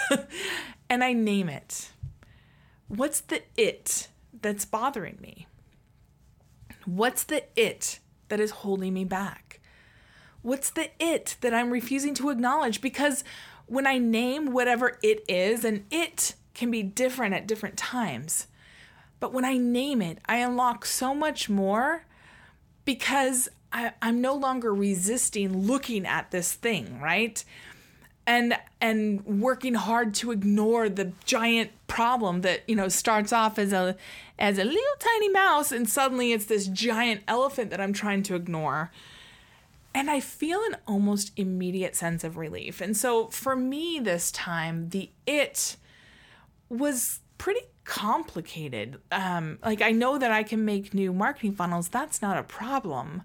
and 0.90 1.04
I 1.04 1.14
name 1.14 1.50
it. 1.50 1.92
What's 2.88 3.22
the 3.22 3.44
it 3.56 4.08
that's 4.41 4.65
bothering 4.65 5.17
me? 5.22 5.48
What's 6.86 7.24
the 7.24 7.44
it 7.56 8.00
that 8.29 8.39
is 8.39 8.51
holding 8.51 8.94
me 8.94 9.06
back? 9.06 9.60
What's 10.41 10.70
the 10.70 10.89
it 11.00 11.36
that 11.41 11.53
I'm 11.53 11.72
refusing 11.72 12.13
to 12.15 12.29
acknowledge? 12.29 12.82
Because 12.82 13.24
when 13.65 13.86
I 13.86 13.98
name 13.98 14.51
whatever 14.51 14.98
it 15.03 15.24
is, 15.27 15.65
and 15.65 15.86
it 15.91 16.36
can 16.53 16.72
be 16.72 16.84
different 16.84 17.36
at 17.36 17.48
different 17.48 17.77
times, 17.77 18.48
but 19.20 19.34
when 19.34 19.46
I 19.46 19.58
name 19.58 20.01
it, 20.01 20.20
I 20.25 20.38
unlock 20.38 20.86
so 20.86 21.13
much 21.13 21.50
more 21.50 22.06
because 22.86 23.50
I, 23.74 23.94
am 24.01 24.22
no 24.22 24.34
longer 24.34 24.74
resisting 24.74 25.65
looking 25.67 26.06
at 26.06 26.32
this 26.32 26.53
thing, 26.53 27.00
right? 27.01 27.44
And 28.25 28.58
and 28.79 29.25
working 29.25 29.74
hard 29.74 30.13
to 30.15 30.32
ignore 30.32 30.89
the 30.89 31.13
giant 31.25 31.72
problem 31.98 32.42
that 32.42 32.62
you 32.68 32.75
know 32.75 32.88
starts 32.88 33.34
off 33.34 33.58
as 33.58 33.74
a 33.74 33.96
as 34.38 34.60
a 34.60 34.63
little 34.63 34.98
tiny 35.00 35.30
mouse 35.30 35.72
and 35.72 35.89
suddenly 35.89 36.32
it's 36.32 36.46
this 36.46 36.68
giant 36.68 37.24
elephant 37.27 37.72
that 37.72 37.82
I'm 37.82 37.92
trying 37.92 38.22
to 38.24 38.36
ignore. 38.36 38.92
And 39.96 40.12
I 40.12 40.20
feel 40.20 40.60
an 40.60 40.77
almost 40.88 41.32
immediate 41.38 41.96
sense 41.96 42.24
of 42.24 42.38
relief. 42.38 42.82
And 42.82 42.96
so 42.96 43.30
for 43.30 43.56
me 43.56 44.00
this 44.00 44.32
time, 44.32 44.89
the 44.89 45.10
it 45.25 45.77
was 46.70 47.22
pretty 47.39 47.62
complicated. 47.84 49.00
Um, 49.12 49.58
like 49.66 49.82
I 49.82 49.89
know 49.89 50.20
that 50.20 50.30
I 50.30 50.44
can 50.44 50.63
make 50.66 50.94
new 50.94 51.12
marketing 51.12 51.56
funnels. 51.56 51.88
That's 51.88 52.22
not 52.22 52.38
a 52.38 52.44
problem. 52.44 53.24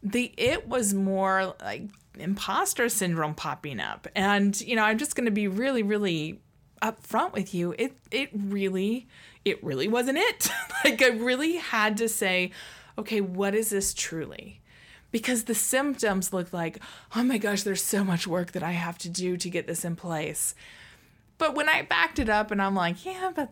The 0.00 0.32
it 0.36 0.68
was 0.68 0.94
more 0.94 1.56
like 1.60 1.88
imposter 2.16 2.88
syndrome 2.88 3.34
popping 3.34 3.80
up. 3.80 4.06
And, 4.14 4.60
you 4.60 4.76
know, 4.76 4.84
I'm 4.84 4.98
just 4.98 5.16
gonna 5.16 5.32
be 5.32 5.48
really, 5.48 5.82
really 5.82 6.40
upfront 6.80 7.32
with 7.32 7.54
you. 7.54 7.74
It 7.78 7.96
it 8.10 8.30
really, 8.32 9.08
it 9.44 9.62
really 9.62 9.88
wasn't 9.88 10.18
it. 10.18 10.48
like 10.84 11.02
I 11.02 11.08
really 11.08 11.56
had 11.56 11.96
to 11.98 12.08
say, 12.08 12.52
okay, 12.98 13.20
what 13.20 13.54
is 13.54 13.70
this 13.70 13.94
truly? 13.94 14.60
Because 15.10 15.44
the 15.44 15.54
symptoms 15.54 16.32
look 16.32 16.52
like, 16.52 16.78
oh 17.16 17.24
my 17.24 17.38
gosh, 17.38 17.62
there's 17.62 17.82
so 17.82 18.04
much 18.04 18.26
work 18.26 18.52
that 18.52 18.62
I 18.62 18.72
have 18.72 18.96
to 18.98 19.08
do 19.08 19.36
to 19.36 19.50
get 19.50 19.66
this 19.66 19.84
in 19.84 19.96
place. 19.96 20.54
But 21.36 21.54
when 21.54 21.68
I 21.68 21.82
backed 21.82 22.18
it 22.18 22.28
up 22.28 22.50
and 22.50 22.62
I'm 22.62 22.74
like, 22.74 23.04
yeah, 23.04 23.32
but 23.34 23.50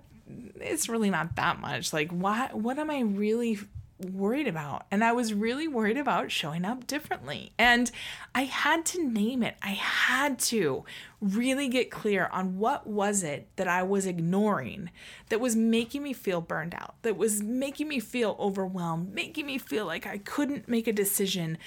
it's 0.60 0.88
really 0.88 1.10
not 1.10 1.36
that 1.36 1.58
much. 1.58 1.92
Like, 1.92 2.10
what 2.12 2.54
what 2.54 2.78
am 2.78 2.90
I 2.90 3.00
really 3.00 3.58
worried 4.00 4.48
about? 4.48 4.86
And 4.90 5.02
I 5.02 5.12
was 5.12 5.34
really 5.34 5.68
worried 5.68 5.96
about 5.96 6.30
showing 6.30 6.64
up 6.64 6.86
differently. 6.86 7.52
And 7.58 7.90
I 8.34 8.42
had 8.42 8.86
to 8.86 9.04
name 9.04 9.42
it. 9.42 9.56
I 9.62 9.70
had 9.70 10.38
to 10.40 10.84
really 11.20 11.68
get 11.68 11.90
clear 11.90 12.28
on 12.32 12.58
what 12.58 12.86
was 12.86 13.22
it 13.22 13.48
that 13.56 13.68
I 13.68 13.82
was 13.82 14.06
ignoring 14.06 14.90
that 15.28 15.40
was 15.40 15.56
making 15.56 16.02
me 16.02 16.12
feel 16.12 16.40
burned 16.40 16.74
out, 16.74 16.94
that 17.02 17.16
was 17.16 17.42
making 17.42 17.88
me 17.88 17.98
feel 17.98 18.36
overwhelmed, 18.38 19.12
making 19.12 19.46
me 19.46 19.58
feel 19.58 19.86
like 19.86 20.06
I 20.06 20.18
couldn't 20.18 20.68
make 20.68 20.86
a 20.86 20.92
decision, 20.92 21.58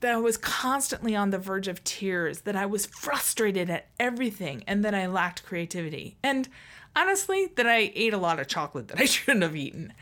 that 0.00 0.12
I 0.12 0.18
was 0.18 0.36
constantly 0.36 1.16
on 1.16 1.30
the 1.30 1.38
verge 1.38 1.68
of 1.68 1.82
tears, 1.82 2.42
that 2.42 2.56
I 2.56 2.66
was 2.66 2.86
frustrated 2.86 3.70
at 3.70 3.86
everything, 3.98 4.62
and 4.66 4.84
that 4.84 4.94
I 4.94 5.06
lacked 5.06 5.44
creativity. 5.44 6.16
And 6.22 6.48
honestly, 6.94 7.50
that 7.56 7.66
I 7.66 7.92
ate 7.94 8.12
a 8.12 8.18
lot 8.18 8.38
of 8.38 8.46
chocolate 8.48 8.88
that 8.88 9.00
I 9.00 9.04
shouldn't 9.06 9.42
have 9.42 9.56
eaten. 9.56 9.92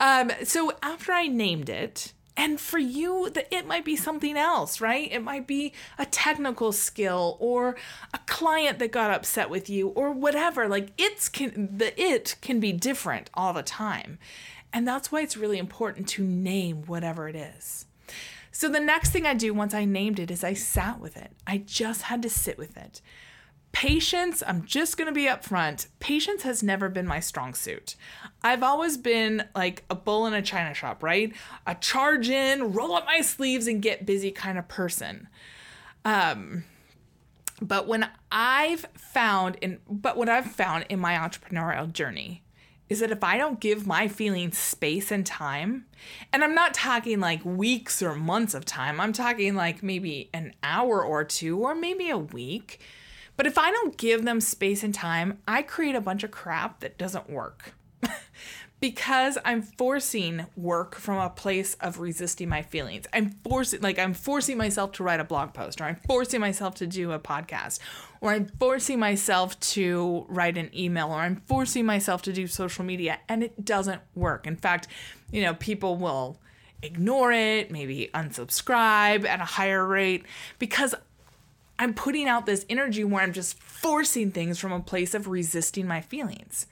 Um, 0.00 0.32
so 0.44 0.72
after 0.82 1.12
I 1.12 1.26
named 1.26 1.68
it, 1.68 2.12
and 2.36 2.58
for 2.58 2.78
you, 2.78 3.30
the, 3.30 3.52
it 3.54 3.66
might 3.66 3.84
be 3.84 3.96
something 3.96 4.36
else, 4.36 4.80
right? 4.80 5.10
It 5.12 5.22
might 5.22 5.46
be 5.46 5.72
a 5.98 6.06
technical 6.06 6.72
skill 6.72 7.36
or 7.40 7.76
a 8.14 8.18
client 8.26 8.78
that 8.78 8.90
got 8.90 9.10
upset 9.10 9.50
with 9.50 9.68
you 9.68 9.88
or 9.88 10.10
whatever. 10.12 10.66
Like 10.66 10.90
it's 10.96 11.28
can 11.28 11.76
the 11.76 12.00
it 12.00 12.36
can 12.40 12.58
be 12.58 12.72
different 12.72 13.28
all 13.34 13.52
the 13.52 13.62
time. 13.62 14.18
And 14.72 14.88
that's 14.88 15.12
why 15.12 15.20
it's 15.20 15.36
really 15.36 15.58
important 15.58 16.08
to 16.08 16.24
name 16.24 16.84
whatever 16.86 17.28
it 17.28 17.36
is. 17.36 17.84
So 18.50 18.68
the 18.68 18.80
next 18.80 19.10
thing 19.10 19.26
I 19.26 19.34
do 19.34 19.52
once 19.52 19.74
I 19.74 19.84
named 19.84 20.18
it 20.18 20.30
is 20.30 20.42
I 20.42 20.54
sat 20.54 21.00
with 21.00 21.16
it. 21.16 21.32
I 21.46 21.58
just 21.58 22.02
had 22.02 22.22
to 22.22 22.30
sit 22.30 22.58
with 22.58 22.76
it. 22.76 23.02
Patience, 23.72 24.42
I'm 24.46 24.64
just 24.64 24.96
going 24.96 25.06
to 25.06 25.14
be 25.14 25.26
upfront. 25.26 25.86
Patience 25.98 26.42
has 26.42 26.62
never 26.62 26.88
been 26.88 27.06
my 27.06 27.20
strong 27.20 27.54
suit. 27.54 27.96
I've 28.42 28.62
always 28.62 28.96
been 28.96 29.48
like 29.54 29.84
a 29.88 29.94
bull 29.94 30.26
in 30.26 30.34
a 30.34 30.42
china 30.42 30.74
shop, 30.74 31.02
right? 31.02 31.32
A 31.66 31.74
charge 31.74 32.28
in, 32.28 32.72
roll 32.72 32.94
up 32.94 33.06
my 33.06 33.22
sleeves 33.22 33.66
and 33.66 33.80
get 33.80 34.06
busy 34.06 34.30
kind 34.30 34.58
of 34.58 34.68
person. 34.68 35.28
Um 36.04 36.64
but 37.60 37.86
when 37.86 38.10
I've 38.30 38.86
found 38.96 39.56
in 39.60 39.78
but 39.88 40.16
what 40.16 40.28
I've 40.28 40.50
found 40.50 40.84
in 40.88 40.98
my 40.98 41.14
entrepreneurial 41.14 41.90
journey 41.92 42.42
is 42.92 43.00
that 43.00 43.10
if 43.10 43.24
I 43.24 43.38
don't 43.38 43.58
give 43.58 43.86
my 43.86 44.06
feelings 44.06 44.58
space 44.58 45.10
and 45.10 45.24
time, 45.24 45.86
and 46.30 46.44
I'm 46.44 46.54
not 46.54 46.74
talking 46.74 47.20
like 47.20 47.42
weeks 47.42 48.02
or 48.02 48.14
months 48.14 48.52
of 48.52 48.66
time, 48.66 49.00
I'm 49.00 49.14
talking 49.14 49.54
like 49.54 49.82
maybe 49.82 50.28
an 50.34 50.52
hour 50.62 51.02
or 51.02 51.24
two 51.24 51.58
or 51.60 51.74
maybe 51.74 52.10
a 52.10 52.18
week. 52.18 52.80
But 53.42 53.48
if 53.48 53.58
I 53.58 53.72
don't 53.72 53.96
give 53.96 54.24
them 54.24 54.40
space 54.40 54.84
and 54.84 54.94
time, 54.94 55.38
I 55.48 55.62
create 55.62 55.96
a 55.96 56.00
bunch 56.00 56.22
of 56.22 56.30
crap 56.30 56.78
that 56.78 56.96
doesn't 56.96 57.28
work. 57.28 57.74
because 58.80 59.36
I'm 59.44 59.62
forcing 59.62 60.46
work 60.54 60.94
from 60.94 61.18
a 61.18 61.28
place 61.28 61.74
of 61.80 61.98
resisting 61.98 62.48
my 62.48 62.62
feelings. 62.62 63.06
I'm 63.12 63.30
forcing 63.42 63.80
like 63.80 63.98
I'm 63.98 64.14
forcing 64.14 64.56
myself 64.58 64.92
to 64.92 65.02
write 65.02 65.18
a 65.18 65.24
blog 65.24 65.54
post 65.54 65.80
or 65.80 65.86
I'm 65.86 65.98
forcing 66.06 66.40
myself 66.40 66.76
to 66.76 66.86
do 66.86 67.10
a 67.10 67.18
podcast 67.18 67.80
or 68.20 68.30
I'm 68.30 68.46
forcing 68.60 69.00
myself 69.00 69.58
to 69.72 70.24
write 70.28 70.56
an 70.56 70.70
email 70.72 71.08
or 71.08 71.16
I'm 71.18 71.42
forcing 71.48 71.84
myself 71.84 72.22
to 72.22 72.32
do 72.32 72.46
social 72.46 72.84
media 72.84 73.18
and 73.28 73.42
it 73.42 73.64
doesn't 73.64 74.02
work. 74.14 74.46
In 74.46 74.54
fact, 74.54 74.86
you 75.32 75.42
know, 75.42 75.54
people 75.54 75.96
will 75.96 76.38
ignore 76.80 77.32
it, 77.32 77.72
maybe 77.72 78.08
unsubscribe 78.14 79.24
at 79.24 79.40
a 79.40 79.44
higher 79.44 79.84
rate 79.84 80.26
because 80.60 80.94
I'm 81.82 81.94
putting 81.94 82.28
out 82.28 82.46
this 82.46 82.64
energy 82.70 83.02
where 83.02 83.24
I'm 83.24 83.32
just 83.32 83.58
forcing 83.60 84.30
things 84.30 84.56
from 84.60 84.70
a 84.70 84.78
place 84.78 85.14
of 85.14 85.26
resisting 85.26 85.84
my 85.84 86.00
feelings. 86.00 86.68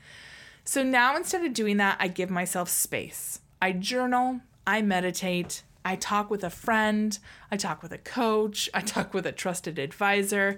So 0.62 0.84
now 0.84 1.16
instead 1.16 1.44
of 1.44 1.52
doing 1.52 1.78
that, 1.78 1.96
I 1.98 2.06
give 2.06 2.30
myself 2.30 2.68
space. 2.68 3.40
I 3.60 3.72
journal, 3.72 4.38
I 4.68 4.82
meditate, 4.82 5.64
I 5.84 5.96
talk 5.96 6.30
with 6.30 6.44
a 6.44 6.48
friend, 6.48 7.18
I 7.50 7.56
talk 7.56 7.82
with 7.82 7.90
a 7.90 7.98
coach, 7.98 8.70
I 8.72 8.82
talk 8.82 9.12
with 9.12 9.26
a 9.26 9.32
trusted 9.32 9.80
advisor. 9.80 10.54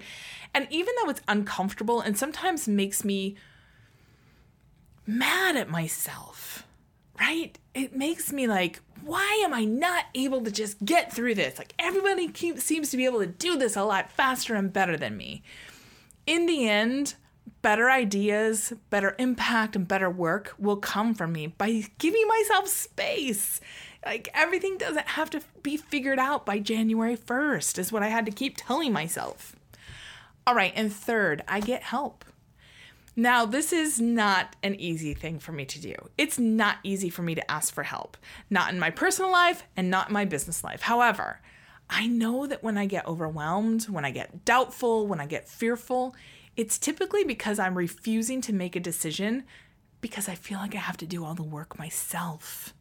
And 0.53 0.67
even 0.69 0.93
though 1.01 1.09
it's 1.09 1.21
uncomfortable 1.27 1.99
and 1.99 2.15
sometimes 2.15 2.67
makes 2.67 3.03
me 3.03 3.35
mad 5.07 5.55
at 5.55 5.67
myself, 5.67 6.67
right? 7.23 7.57
It 7.73 7.95
makes 7.95 8.33
me 8.33 8.47
like, 8.47 8.81
why 9.03 9.41
am 9.45 9.53
I 9.53 9.63
not 9.63 10.05
able 10.13 10.41
to 10.41 10.51
just 10.51 10.83
get 10.83 11.13
through 11.13 11.35
this? 11.35 11.57
Like 11.57 11.73
everybody 11.79 12.27
keep, 12.27 12.59
seems 12.59 12.89
to 12.91 12.97
be 12.97 13.05
able 13.05 13.19
to 13.19 13.27
do 13.27 13.57
this 13.57 13.75
a 13.75 13.83
lot 13.83 14.11
faster 14.11 14.55
and 14.55 14.73
better 14.73 14.97
than 14.97 15.15
me. 15.15 15.41
In 16.25 16.45
the 16.47 16.67
end, 16.67 17.15
better 17.61 17.89
ideas, 17.89 18.73
better 18.89 19.15
impact, 19.17 19.75
and 19.75 19.87
better 19.87 20.09
work 20.09 20.53
will 20.57 20.77
come 20.77 21.13
from 21.13 21.31
me 21.31 21.47
by 21.47 21.85
giving 21.97 22.27
myself 22.27 22.67
space. 22.67 23.61
Like 24.05 24.27
everything 24.33 24.77
doesn't 24.77 25.07
have 25.07 25.29
to 25.29 25.41
be 25.61 25.77
figured 25.77 26.19
out 26.19 26.45
by 26.45 26.59
January 26.59 27.15
1st, 27.15 27.79
is 27.79 27.91
what 27.91 28.03
I 28.03 28.09
had 28.09 28.25
to 28.25 28.31
keep 28.31 28.55
telling 28.57 28.91
myself. 28.91 29.55
All 30.45 30.55
right, 30.55 30.73
and 30.75 30.91
third, 30.91 31.41
I 31.47 31.61
get 31.61 31.83
help. 31.83 32.25
Now, 33.15 33.45
this 33.45 33.71
is 33.71 34.01
not 34.01 34.55
an 34.63 34.75
easy 34.75 35.13
thing 35.13 35.37
for 35.37 35.51
me 35.51 35.65
to 35.65 35.79
do. 35.79 35.95
It's 36.17 36.39
not 36.39 36.77
easy 36.83 37.09
for 37.09 37.21
me 37.21 37.35
to 37.35 37.51
ask 37.51 37.73
for 37.73 37.83
help, 37.83 38.17
not 38.49 38.73
in 38.73 38.79
my 38.79 38.89
personal 38.89 39.31
life 39.31 39.63
and 39.77 39.89
not 39.89 40.07
in 40.07 40.13
my 40.13 40.25
business 40.25 40.63
life. 40.63 40.81
However, 40.81 41.39
I 41.89 42.07
know 42.07 42.47
that 42.47 42.63
when 42.63 42.77
I 42.77 42.87
get 42.87 43.05
overwhelmed, 43.05 43.83
when 43.83 44.03
I 44.03 44.11
get 44.11 44.45
doubtful, 44.45 45.05
when 45.05 45.19
I 45.19 45.27
get 45.27 45.47
fearful, 45.47 46.15
it's 46.55 46.79
typically 46.79 47.23
because 47.23 47.59
I'm 47.59 47.77
refusing 47.77 48.41
to 48.41 48.53
make 48.53 48.75
a 48.75 48.79
decision 48.79 49.43
because 50.01 50.27
I 50.27 50.35
feel 50.35 50.57
like 50.57 50.73
I 50.73 50.79
have 50.79 50.97
to 50.97 51.05
do 51.05 51.23
all 51.23 51.35
the 51.35 51.43
work 51.43 51.77
myself. 51.77 52.73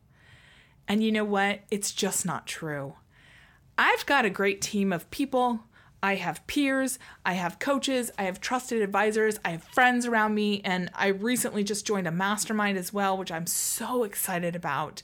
And 0.88 1.04
you 1.04 1.12
know 1.12 1.24
what? 1.24 1.60
It's 1.70 1.92
just 1.92 2.24
not 2.24 2.46
true. 2.46 2.94
I've 3.76 4.06
got 4.06 4.24
a 4.24 4.30
great 4.30 4.60
team 4.60 4.92
of 4.92 5.10
people 5.10 5.60
I 6.02 6.16
have 6.16 6.44
peers, 6.49 6.99
I 7.25 7.35
have 7.35 7.61
coaches, 7.61 8.11
I 8.18 8.25
have 8.25 8.40
trusted 8.40 8.82
advisors, 8.82 9.38
I 9.44 9.50
have 9.50 9.62
friends 9.62 10.04
around 10.04 10.35
me, 10.35 10.61
and 10.64 10.90
I 10.94 11.09
recently 11.09 11.62
just 11.62 11.87
joined 11.87 12.09
a 12.09 12.11
mastermind 12.11 12.76
as 12.76 12.92
well, 12.92 13.16
which 13.16 13.30
I'm 13.30 13.47
so 13.47 14.02
excited 14.02 14.56
about. 14.56 15.02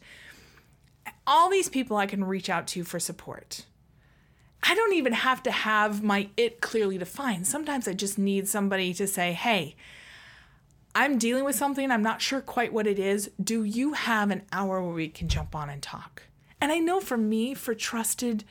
All 1.24 1.48
these 1.48 1.68
people 1.68 1.96
I 1.96 2.06
can 2.06 2.24
reach 2.24 2.50
out 2.50 2.66
to 2.68 2.82
for 2.82 2.98
support. 2.98 3.64
I 4.62 4.74
don't 4.74 4.94
even 4.94 5.12
have 5.12 5.42
to 5.44 5.52
have 5.52 6.02
my 6.02 6.30
it 6.36 6.60
clearly 6.60 6.98
defined. 6.98 7.46
Sometimes 7.46 7.86
I 7.86 7.92
just 7.92 8.18
need 8.18 8.48
somebody 8.48 8.92
to 8.94 9.06
say, 9.06 9.32
hey, 9.34 9.76
I'm 10.96 11.16
dealing 11.16 11.44
with 11.44 11.54
something, 11.54 11.92
I'm 11.92 12.02
not 12.02 12.20
sure 12.20 12.40
quite 12.40 12.72
what 12.72 12.88
it 12.88 12.98
is. 12.98 13.30
Do 13.40 13.62
you 13.62 13.92
have 13.92 14.32
an 14.32 14.42
hour 14.50 14.82
where 14.82 14.94
we 14.94 15.08
can 15.08 15.28
jump 15.28 15.54
on 15.54 15.70
and 15.70 15.80
talk? 15.80 16.24
And 16.60 16.72
I 16.72 16.78
know 16.80 16.98
for 16.98 17.16
me, 17.16 17.54
for 17.54 17.72
trusted 17.72 18.42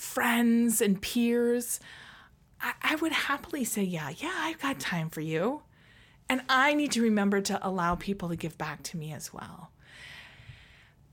friends 0.00 0.80
and 0.80 1.00
peers, 1.00 1.78
I, 2.60 2.72
I 2.82 2.94
would 2.96 3.12
happily 3.12 3.64
say, 3.64 3.82
Yeah, 3.82 4.10
yeah, 4.16 4.34
I've 4.34 4.60
got 4.60 4.80
time 4.80 5.10
for 5.10 5.20
you. 5.20 5.62
And 6.28 6.42
I 6.48 6.74
need 6.74 6.92
to 6.92 7.02
remember 7.02 7.40
to 7.42 7.66
allow 7.66 7.96
people 7.96 8.28
to 8.28 8.36
give 8.36 8.56
back 8.56 8.82
to 8.84 8.96
me 8.96 9.12
as 9.12 9.32
well. 9.32 9.72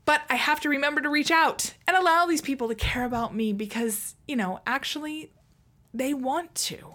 But 0.04 0.22
I 0.30 0.36
have 0.36 0.60
to 0.60 0.68
remember 0.68 1.00
to 1.02 1.10
reach 1.10 1.30
out 1.30 1.74
and 1.86 1.96
allow 1.96 2.24
these 2.24 2.40
people 2.40 2.68
to 2.68 2.74
care 2.74 3.04
about 3.04 3.34
me 3.34 3.52
because, 3.52 4.14
you 4.26 4.36
know, 4.36 4.60
actually 4.66 5.32
they 5.92 6.14
want 6.14 6.54
to. 6.54 6.94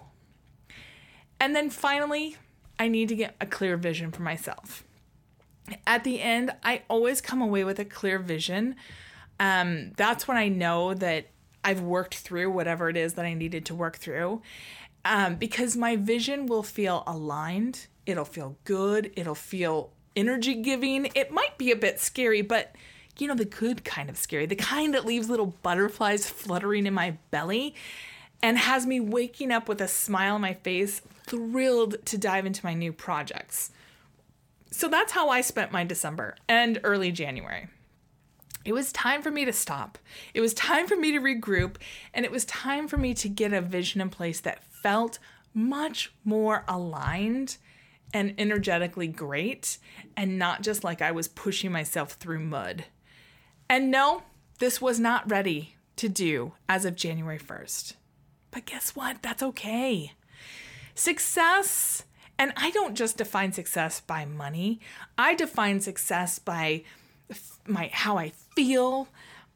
And 1.39 1.55
then 1.55 1.69
finally, 1.69 2.37
I 2.79 2.87
need 2.87 3.09
to 3.09 3.15
get 3.15 3.35
a 3.39 3.45
clear 3.45 3.77
vision 3.77 4.11
for 4.11 4.23
myself. 4.23 4.83
At 5.85 6.03
the 6.03 6.21
end, 6.21 6.55
I 6.63 6.83
always 6.89 7.21
come 7.21 7.41
away 7.41 7.63
with 7.65 7.77
a 7.77 7.85
clear 7.85 8.17
vision. 8.17 8.77
Um, 9.39 9.91
that's 9.95 10.27
when 10.27 10.37
I 10.37 10.47
know 10.47 10.93
that 10.93 11.27
I've 11.63 11.81
worked 11.81 12.15
through 12.15 12.51
whatever 12.51 12.89
it 12.89 12.97
is 12.97 13.13
that 13.13 13.25
I 13.25 13.33
needed 13.33 13.65
to 13.67 13.75
work 13.75 13.97
through. 13.97 14.41
Um, 15.05 15.35
because 15.35 15.75
my 15.75 15.95
vision 15.95 16.45
will 16.45 16.63
feel 16.63 17.03
aligned, 17.05 17.87
it'll 18.05 18.25
feel 18.25 18.57
good, 18.63 19.11
it'll 19.15 19.35
feel 19.35 19.91
energy 20.15 20.55
giving. 20.55 21.09
It 21.13 21.31
might 21.31 21.57
be 21.57 21.71
a 21.71 21.75
bit 21.75 21.99
scary, 21.99 22.41
but 22.41 22.75
you 23.17 23.27
know, 23.27 23.35
the 23.35 23.45
good 23.45 23.83
kind 23.83 24.09
of 24.09 24.17
scary, 24.17 24.45
the 24.45 24.55
kind 24.55 24.93
that 24.93 25.05
leaves 25.05 25.29
little 25.29 25.55
butterflies 25.61 26.27
fluttering 26.29 26.87
in 26.87 26.93
my 26.93 27.17
belly 27.31 27.75
and 28.41 28.57
has 28.57 28.85
me 28.85 28.99
waking 28.99 29.51
up 29.51 29.69
with 29.69 29.79
a 29.81 29.87
smile 29.87 30.35
on 30.35 30.41
my 30.41 30.53
face, 30.53 31.01
thrilled 31.25 32.05
to 32.05 32.17
dive 32.17 32.45
into 32.45 32.65
my 32.65 32.73
new 32.73 32.91
projects. 32.91 33.71
So 34.71 34.87
that's 34.87 35.11
how 35.11 35.29
I 35.29 35.41
spent 35.41 35.71
my 35.71 35.83
December 35.83 36.35
and 36.49 36.79
early 36.83 37.11
January. 37.11 37.67
It 38.65 38.73
was 38.73 38.91
time 38.93 39.21
for 39.21 39.31
me 39.31 39.45
to 39.45 39.53
stop. 39.53 39.97
It 40.33 40.41
was 40.41 40.53
time 40.53 40.87
for 40.87 40.95
me 40.95 41.11
to 41.11 41.19
regroup, 41.19 41.75
and 42.13 42.25
it 42.25 42.31
was 42.31 42.45
time 42.45 42.87
for 42.87 42.97
me 42.97 43.13
to 43.15 43.27
get 43.27 43.53
a 43.53 43.61
vision 43.61 43.99
in 44.01 44.09
place 44.09 44.39
that 44.41 44.63
felt 44.63 45.19
much 45.53 46.13
more 46.23 46.63
aligned 46.67 47.57
and 48.13 48.35
energetically 48.37 49.07
great, 49.07 49.77
and 50.15 50.37
not 50.37 50.61
just 50.61 50.83
like 50.83 51.01
I 51.01 51.11
was 51.11 51.27
pushing 51.27 51.71
myself 51.71 52.13
through 52.13 52.39
mud. 52.39 52.85
And 53.67 53.89
no, 53.89 54.23
this 54.59 54.79
was 54.81 54.99
not 54.99 55.29
ready 55.29 55.75
to 55.95 56.07
do 56.07 56.53
as 56.69 56.85
of 56.85 56.95
January 56.95 57.39
1st. 57.39 57.93
But 58.51 58.65
guess 58.65 58.95
what? 58.95 59.21
That's 59.21 59.41
okay. 59.41 60.13
Success, 60.93 62.03
and 62.37 62.53
I 62.55 62.69
don't 62.69 62.95
just 62.95 63.17
define 63.17 63.51
success 63.51 63.99
by 63.99 64.25
money, 64.25 64.79
I 65.17 65.33
define 65.33 65.79
success 65.79 66.37
by 66.37 66.83
my 67.67 67.89
how 67.91 68.17
I 68.17 68.29
feel, 68.55 69.07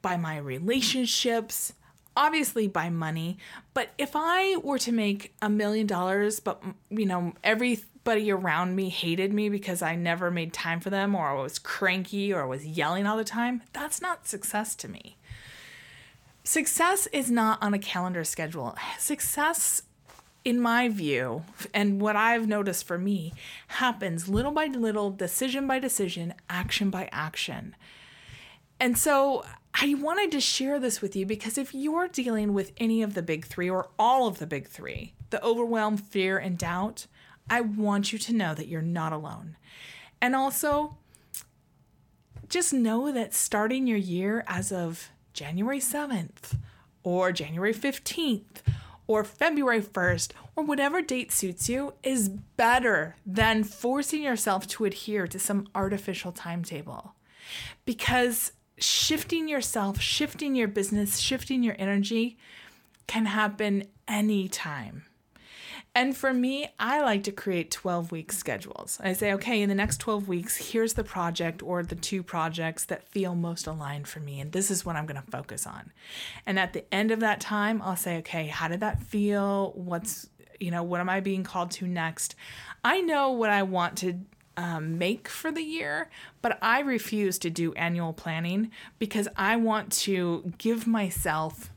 by 0.01 0.17
my 0.17 0.37
relationships, 0.37 1.73
obviously 2.15 2.67
by 2.67 2.89
money. 2.89 3.37
But 3.73 3.89
if 3.97 4.11
I 4.15 4.57
were 4.57 4.79
to 4.79 4.91
make 4.91 5.33
a 5.41 5.49
million 5.49 5.87
dollars, 5.87 6.39
but 6.39 6.61
you 6.89 7.05
know, 7.05 7.33
everybody 7.43 8.31
around 8.31 8.75
me 8.75 8.89
hated 8.89 9.33
me 9.33 9.49
because 9.49 9.81
I 9.81 9.95
never 9.95 10.31
made 10.31 10.53
time 10.53 10.79
for 10.79 10.89
them 10.89 11.15
or 11.15 11.27
I 11.27 11.41
was 11.41 11.59
cranky 11.59 12.33
or 12.33 12.41
I 12.41 12.45
was 12.45 12.65
yelling 12.65 13.05
all 13.05 13.17
the 13.17 13.23
time, 13.23 13.61
that's 13.73 14.01
not 14.01 14.27
success 14.27 14.75
to 14.75 14.87
me. 14.87 15.17
Success 16.43 17.07
is 17.07 17.29
not 17.29 17.61
on 17.61 17.73
a 17.73 17.79
calendar 17.79 18.23
schedule. 18.23 18.77
Success 18.97 19.83
in 20.47 20.61
my 20.61 20.87
view, 20.87 21.43
and 21.73 21.99
what 21.99 22.15
I've 22.15 22.47
noticed 22.47 22.85
for 22.85 22.97
me, 22.97 23.33
happens 23.67 24.29
little 24.29 24.53
by 24.53 24.67
little, 24.67 25.11
decision 25.11 25.67
by 25.67 25.77
decision, 25.77 26.33
action 26.49 26.89
by 26.89 27.09
action. 27.11 27.75
And 28.79 28.97
so 28.97 29.43
I 29.73 29.95
wanted 29.95 30.31
to 30.31 30.39
share 30.39 30.79
this 30.79 31.01
with 31.01 31.17
you 31.17 31.25
because 31.25 31.57
if 31.57 31.73
you're 31.73 32.07
dealing 32.07 32.53
with 32.53 32.71
any 32.77 33.03
of 33.03 33.13
the 33.13 33.21
big 33.21 33.45
three 33.45 33.69
or 33.69 33.89
all 33.99 34.25
of 34.25 34.39
the 34.39 34.47
big 34.47 34.69
three, 34.69 35.11
the 35.31 35.43
overwhelm, 35.43 35.97
fear, 35.97 36.37
and 36.37 36.57
doubt, 36.57 37.07
I 37.49 37.59
want 37.59 38.13
you 38.13 38.19
to 38.19 38.33
know 38.33 38.53
that 38.53 38.69
you're 38.69 38.81
not 38.81 39.11
alone. 39.11 39.57
And 40.21 40.33
also, 40.33 40.95
just 42.47 42.71
know 42.71 43.11
that 43.11 43.33
starting 43.33 43.85
your 43.85 43.97
year 43.97 44.45
as 44.47 44.71
of 44.71 45.09
January 45.33 45.81
7th 45.81 46.57
or 47.03 47.33
January 47.33 47.73
15th 47.73 48.61
or 49.07 49.23
February 49.23 49.81
1st 49.81 50.31
or 50.55 50.63
whatever 50.63 51.01
date 51.01 51.31
suits 51.31 51.69
you 51.69 51.93
is 52.03 52.29
better 52.29 53.15
than 53.25 53.63
forcing 53.63 54.21
yourself 54.21 54.67
to 54.67 54.85
adhere 54.85 55.27
to 55.27 55.39
some 55.39 55.67
artificial 55.73 56.31
timetable. 56.31 57.15
Because 57.85 58.51
shifting 58.77 59.47
yourself, 59.47 59.99
shifting 59.99 60.55
your 60.55 60.67
business, 60.67 61.19
shifting 61.19 61.63
your 61.63 61.75
energy 61.79 62.37
can 63.07 63.25
happen 63.25 63.85
anytime. 64.07 65.05
And 65.97 66.15
for 66.15 66.31
me, 66.31 66.69
I 66.77 67.01
like 67.01 67.23
to 67.23 67.31
create 67.31 67.71
12 67.71 68.11
week 68.11 68.31
schedules. 68.31 68.99
I 69.03 69.13
say, 69.13 69.33
okay, 69.33 69.63
in 69.63 69.67
the 69.67 69.73
next 69.73 69.97
12 69.97 70.27
weeks, 70.27 70.71
here's 70.71 70.93
the 70.93 71.03
project 71.03 71.63
or 71.63 71.81
the 71.81 71.95
two 71.95 72.21
projects 72.21 72.85
that 72.85 73.09
feel 73.09 73.33
most 73.33 73.65
aligned 73.65 74.07
for 74.07 74.19
me. 74.19 74.39
And 74.39 74.51
this 74.51 74.69
is 74.69 74.85
what 74.85 74.95
I'm 74.95 75.07
going 75.07 75.19
to 75.19 75.31
focus 75.31 75.65
on. 75.65 75.91
And 76.45 76.59
at 76.59 76.73
the 76.73 76.85
end 76.93 77.09
of 77.09 77.21
that 77.21 77.39
time, 77.39 77.81
I'll 77.81 77.95
say, 77.95 78.17
okay, 78.17 78.45
how 78.45 78.67
did 78.67 78.81
that 78.81 79.01
feel? 79.01 79.71
What's, 79.73 80.29
you 80.59 80.69
know, 80.69 80.83
what 80.83 80.99
am 80.99 81.09
I 81.09 81.19
being 81.19 81.43
called 81.43 81.71
to 81.71 81.87
next? 81.87 82.35
I 82.83 83.01
know 83.01 83.31
what 83.31 83.49
I 83.49 83.63
want 83.63 83.97
to 83.97 84.19
um, 84.55 84.99
make 84.99 85.27
for 85.27 85.51
the 85.51 85.63
year, 85.63 86.11
but 86.43 86.59
I 86.61 86.81
refuse 86.81 87.39
to 87.39 87.49
do 87.49 87.73
annual 87.73 88.13
planning 88.13 88.69
because 88.99 89.27
I 89.35 89.55
want 89.55 89.91
to 89.93 90.53
give 90.59 90.85
myself 90.85 91.71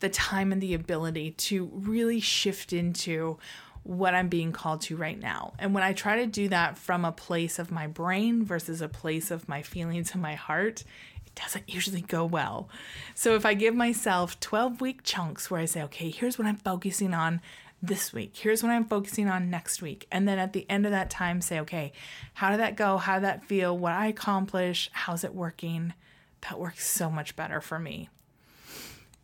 the 0.00 0.08
time 0.08 0.52
and 0.52 0.60
the 0.60 0.74
ability 0.74 1.32
to 1.32 1.70
really 1.72 2.20
shift 2.20 2.72
into 2.72 3.38
what 3.82 4.14
I'm 4.14 4.28
being 4.28 4.52
called 4.52 4.82
to 4.82 4.96
right 4.96 5.18
now. 5.18 5.54
And 5.58 5.72
when 5.72 5.82
I 5.82 5.92
try 5.92 6.16
to 6.16 6.26
do 6.26 6.48
that 6.48 6.76
from 6.76 7.04
a 7.04 7.12
place 7.12 7.58
of 7.58 7.70
my 7.70 7.86
brain 7.86 8.44
versus 8.44 8.82
a 8.82 8.88
place 8.88 9.30
of 9.30 9.48
my 9.48 9.62
feelings 9.62 10.12
and 10.12 10.20
my 10.20 10.34
heart, 10.34 10.84
it 11.24 11.34
doesn't 11.34 11.68
usually 11.68 12.02
go 12.02 12.24
well. 12.24 12.68
So 13.14 13.34
if 13.34 13.46
I 13.46 13.54
give 13.54 13.74
myself 13.74 14.38
12 14.40 14.80
week 14.80 15.02
chunks 15.04 15.50
where 15.50 15.60
I 15.60 15.64
say, 15.64 15.82
okay, 15.84 16.10
here's 16.10 16.38
what 16.38 16.46
I'm 16.46 16.56
focusing 16.56 17.14
on 17.14 17.40
this 17.80 18.12
week, 18.12 18.36
here's 18.36 18.62
what 18.62 18.72
I'm 18.72 18.84
focusing 18.84 19.28
on 19.28 19.50
next 19.50 19.80
week. 19.80 20.06
And 20.12 20.28
then 20.28 20.38
at 20.38 20.52
the 20.52 20.66
end 20.68 20.84
of 20.84 20.92
that 20.92 21.10
time, 21.10 21.40
say, 21.40 21.60
okay, 21.60 21.92
how 22.34 22.50
did 22.50 22.60
that 22.60 22.76
go? 22.76 22.98
How 22.98 23.14
did 23.14 23.24
that 23.24 23.44
feel? 23.44 23.76
What 23.78 23.92
I 23.92 24.08
accomplish? 24.08 24.90
How's 24.92 25.24
it 25.24 25.34
working? 25.34 25.94
That 26.42 26.58
works 26.58 26.86
so 26.86 27.08
much 27.08 27.36
better 27.36 27.60
for 27.60 27.78
me. 27.78 28.08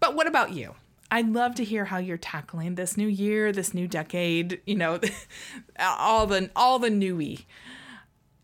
But 0.04 0.14
what 0.14 0.26
about 0.26 0.52
you? 0.52 0.74
I'd 1.10 1.32
love 1.32 1.54
to 1.54 1.64
hear 1.64 1.86
how 1.86 1.96
you're 1.96 2.18
tackling 2.18 2.74
this 2.74 2.98
new 2.98 3.08
year, 3.08 3.52
this 3.52 3.72
new 3.72 3.88
decade, 3.88 4.60
you 4.66 4.74
know, 4.74 5.00
all 5.78 6.26
the 6.26 6.50
all 6.54 6.78
the 6.78 6.90
newy. 6.90 7.46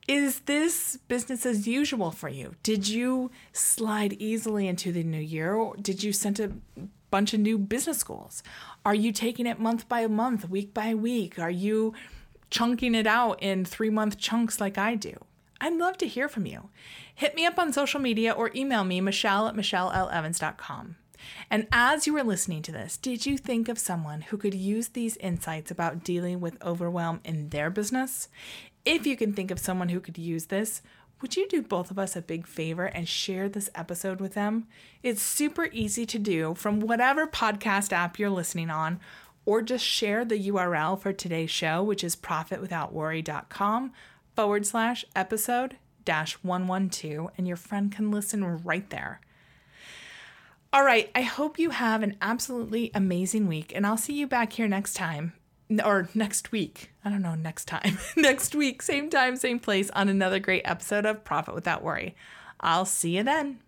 Is 0.09 0.41
this 0.41 0.97
business 1.07 1.45
as 1.45 1.69
usual 1.69 2.13
for 2.13 2.31
you? 2.31 2.55
Did 2.63 2.89
you 2.89 3.31
slide 3.53 4.15
easily 4.15 4.69
into 4.69 4.91
the 4.91 5.03
new 5.03 5.21
year 5.21 5.53
or 5.53 5.77
did 5.77 6.03
you 6.03 6.15
set 6.15 6.41
a 6.41 6.51
bunch 7.11 7.35
of 7.35 7.41
new 7.41 7.59
business 7.59 8.03
goals? 8.03 8.43
Are 8.87 8.95
you 8.95 9.13
taking 9.13 9.45
it 9.45 9.61
month 9.61 9.87
by 9.87 10.07
month, 10.07 10.49
week 10.49 10.73
by 10.73 10.95
week? 10.95 11.39
Are 11.39 11.51
you 11.51 11.93
chunking 12.49 12.95
it 12.95 13.07
out 13.07 13.43
in 13.43 13.65
3-month 13.67 14.17
chunks 14.17 14.63
like 14.63 14.79
I 14.79 14.95
do? 14.95 15.15
I'd 15.61 15.77
love 15.77 15.99
to 15.99 16.09
hear 16.09 16.27
from 16.27 16.47
you. 16.47 16.71
Hit 17.15 17.35
me 17.35 17.45
up 17.45 17.59
on 17.59 17.75
social 17.75 18.01
media 18.01 18.33
or 18.33 18.51
email 18.55 18.83
me, 18.83 19.03
Michelle 19.03 19.47
at 19.47 19.55
michellelevans.com. 19.55 20.97
And 21.51 21.67
as 21.73 22.07
you 22.07 22.15
were 22.15 22.23
listening 22.23 22.63
to 22.63 22.73
this, 22.73 22.97
did 22.97 23.27
you 23.27 23.37
think 23.37 23.69
of 23.69 23.79
someone 23.79 24.23
who 24.23 24.37
could 24.37 24.55
use 24.55 24.89
these 24.89 25.17
insights 25.19 25.71
about 25.71 26.05
dealing 26.05 26.41
with 26.41 26.63
overwhelm 26.63 27.21
in 27.25 27.49
their 27.49 27.71
business? 27.71 28.29
If 28.85 29.07
you 29.07 29.17
can 29.17 29.33
think 29.33 29.51
of 29.51 29.59
someone 29.59 29.91
who 29.91 30.01
could 30.01 30.19
use 30.19 30.47
this, 30.47 30.83
would 31.21 31.37
you 31.37 31.47
do 31.49 31.61
both 31.61 31.91
of 31.91 31.99
us 31.99 32.17
a 32.17 32.23
big 32.23 32.47
favor 32.47 32.87
and 32.87 33.07
share 33.07 33.49
this 33.49 33.69
episode 33.75 34.21
with 34.21 34.35
them? 34.35 34.67
It's 35.03 35.21
super 35.21 35.69
easy 35.73 36.07
to 36.07 36.19
do 36.19 36.55
from 36.55 36.81
whatever 36.81 37.27
podcast 37.27 37.93
app 37.93 38.19
you're 38.19 38.31
listening 38.31 38.71
on, 38.71 39.01
or 39.45 39.61
just 39.61 39.85
share 39.85 40.25
the 40.25 40.49
URL 40.51 40.99
for 40.99 41.13
today's 41.13 41.51
show, 41.51 41.83
which 41.83 42.03
is 42.03 42.17
profitwithoutworry.com 42.17 43.93
forward 44.35 44.67
slash 44.67 45.05
episode 45.15 45.77
dash 46.05 46.35
112, 46.43 47.31
and 47.37 47.47
your 47.47 47.57
friend 47.57 47.93
can 47.93 48.11
listen 48.11 48.63
right 48.63 48.89
there. 48.91 49.21
All 50.73 50.85
right, 50.85 51.11
I 51.17 51.23
hope 51.23 51.59
you 51.59 51.71
have 51.71 52.05
an 52.05 52.17
absolutely 52.23 52.93
amazing 52.95 53.49
week, 53.49 53.73
and 53.75 53.85
I'll 53.85 53.97
see 53.97 54.13
you 54.13 54.29
back 54.29 54.53
here 54.53 54.69
next 54.69 54.95
time 54.95 55.33
or 55.85 56.09
next 56.15 56.53
week. 56.53 56.93
I 57.05 57.11
don't 57.11 57.23
know, 57.23 57.35
next 57.35 57.65
time. 57.65 57.99
next 58.17 58.55
week, 58.55 58.81
same 58.81 59.11
time, 59.11 59.35
same 59.35 59.59
place 59.59 59.91
on 59.91 60.09
another 60.09 60.39
great 60.39 60.63
episode 60.65 61.07
of 61.07 61.25
Profit 61.25 61.57
Without 61.57 61.83
Worry. 61.83 62.15
I'll 62.61 62.85
see 62.85 63.17
you 63.17 63.25
then. 63.25 63.59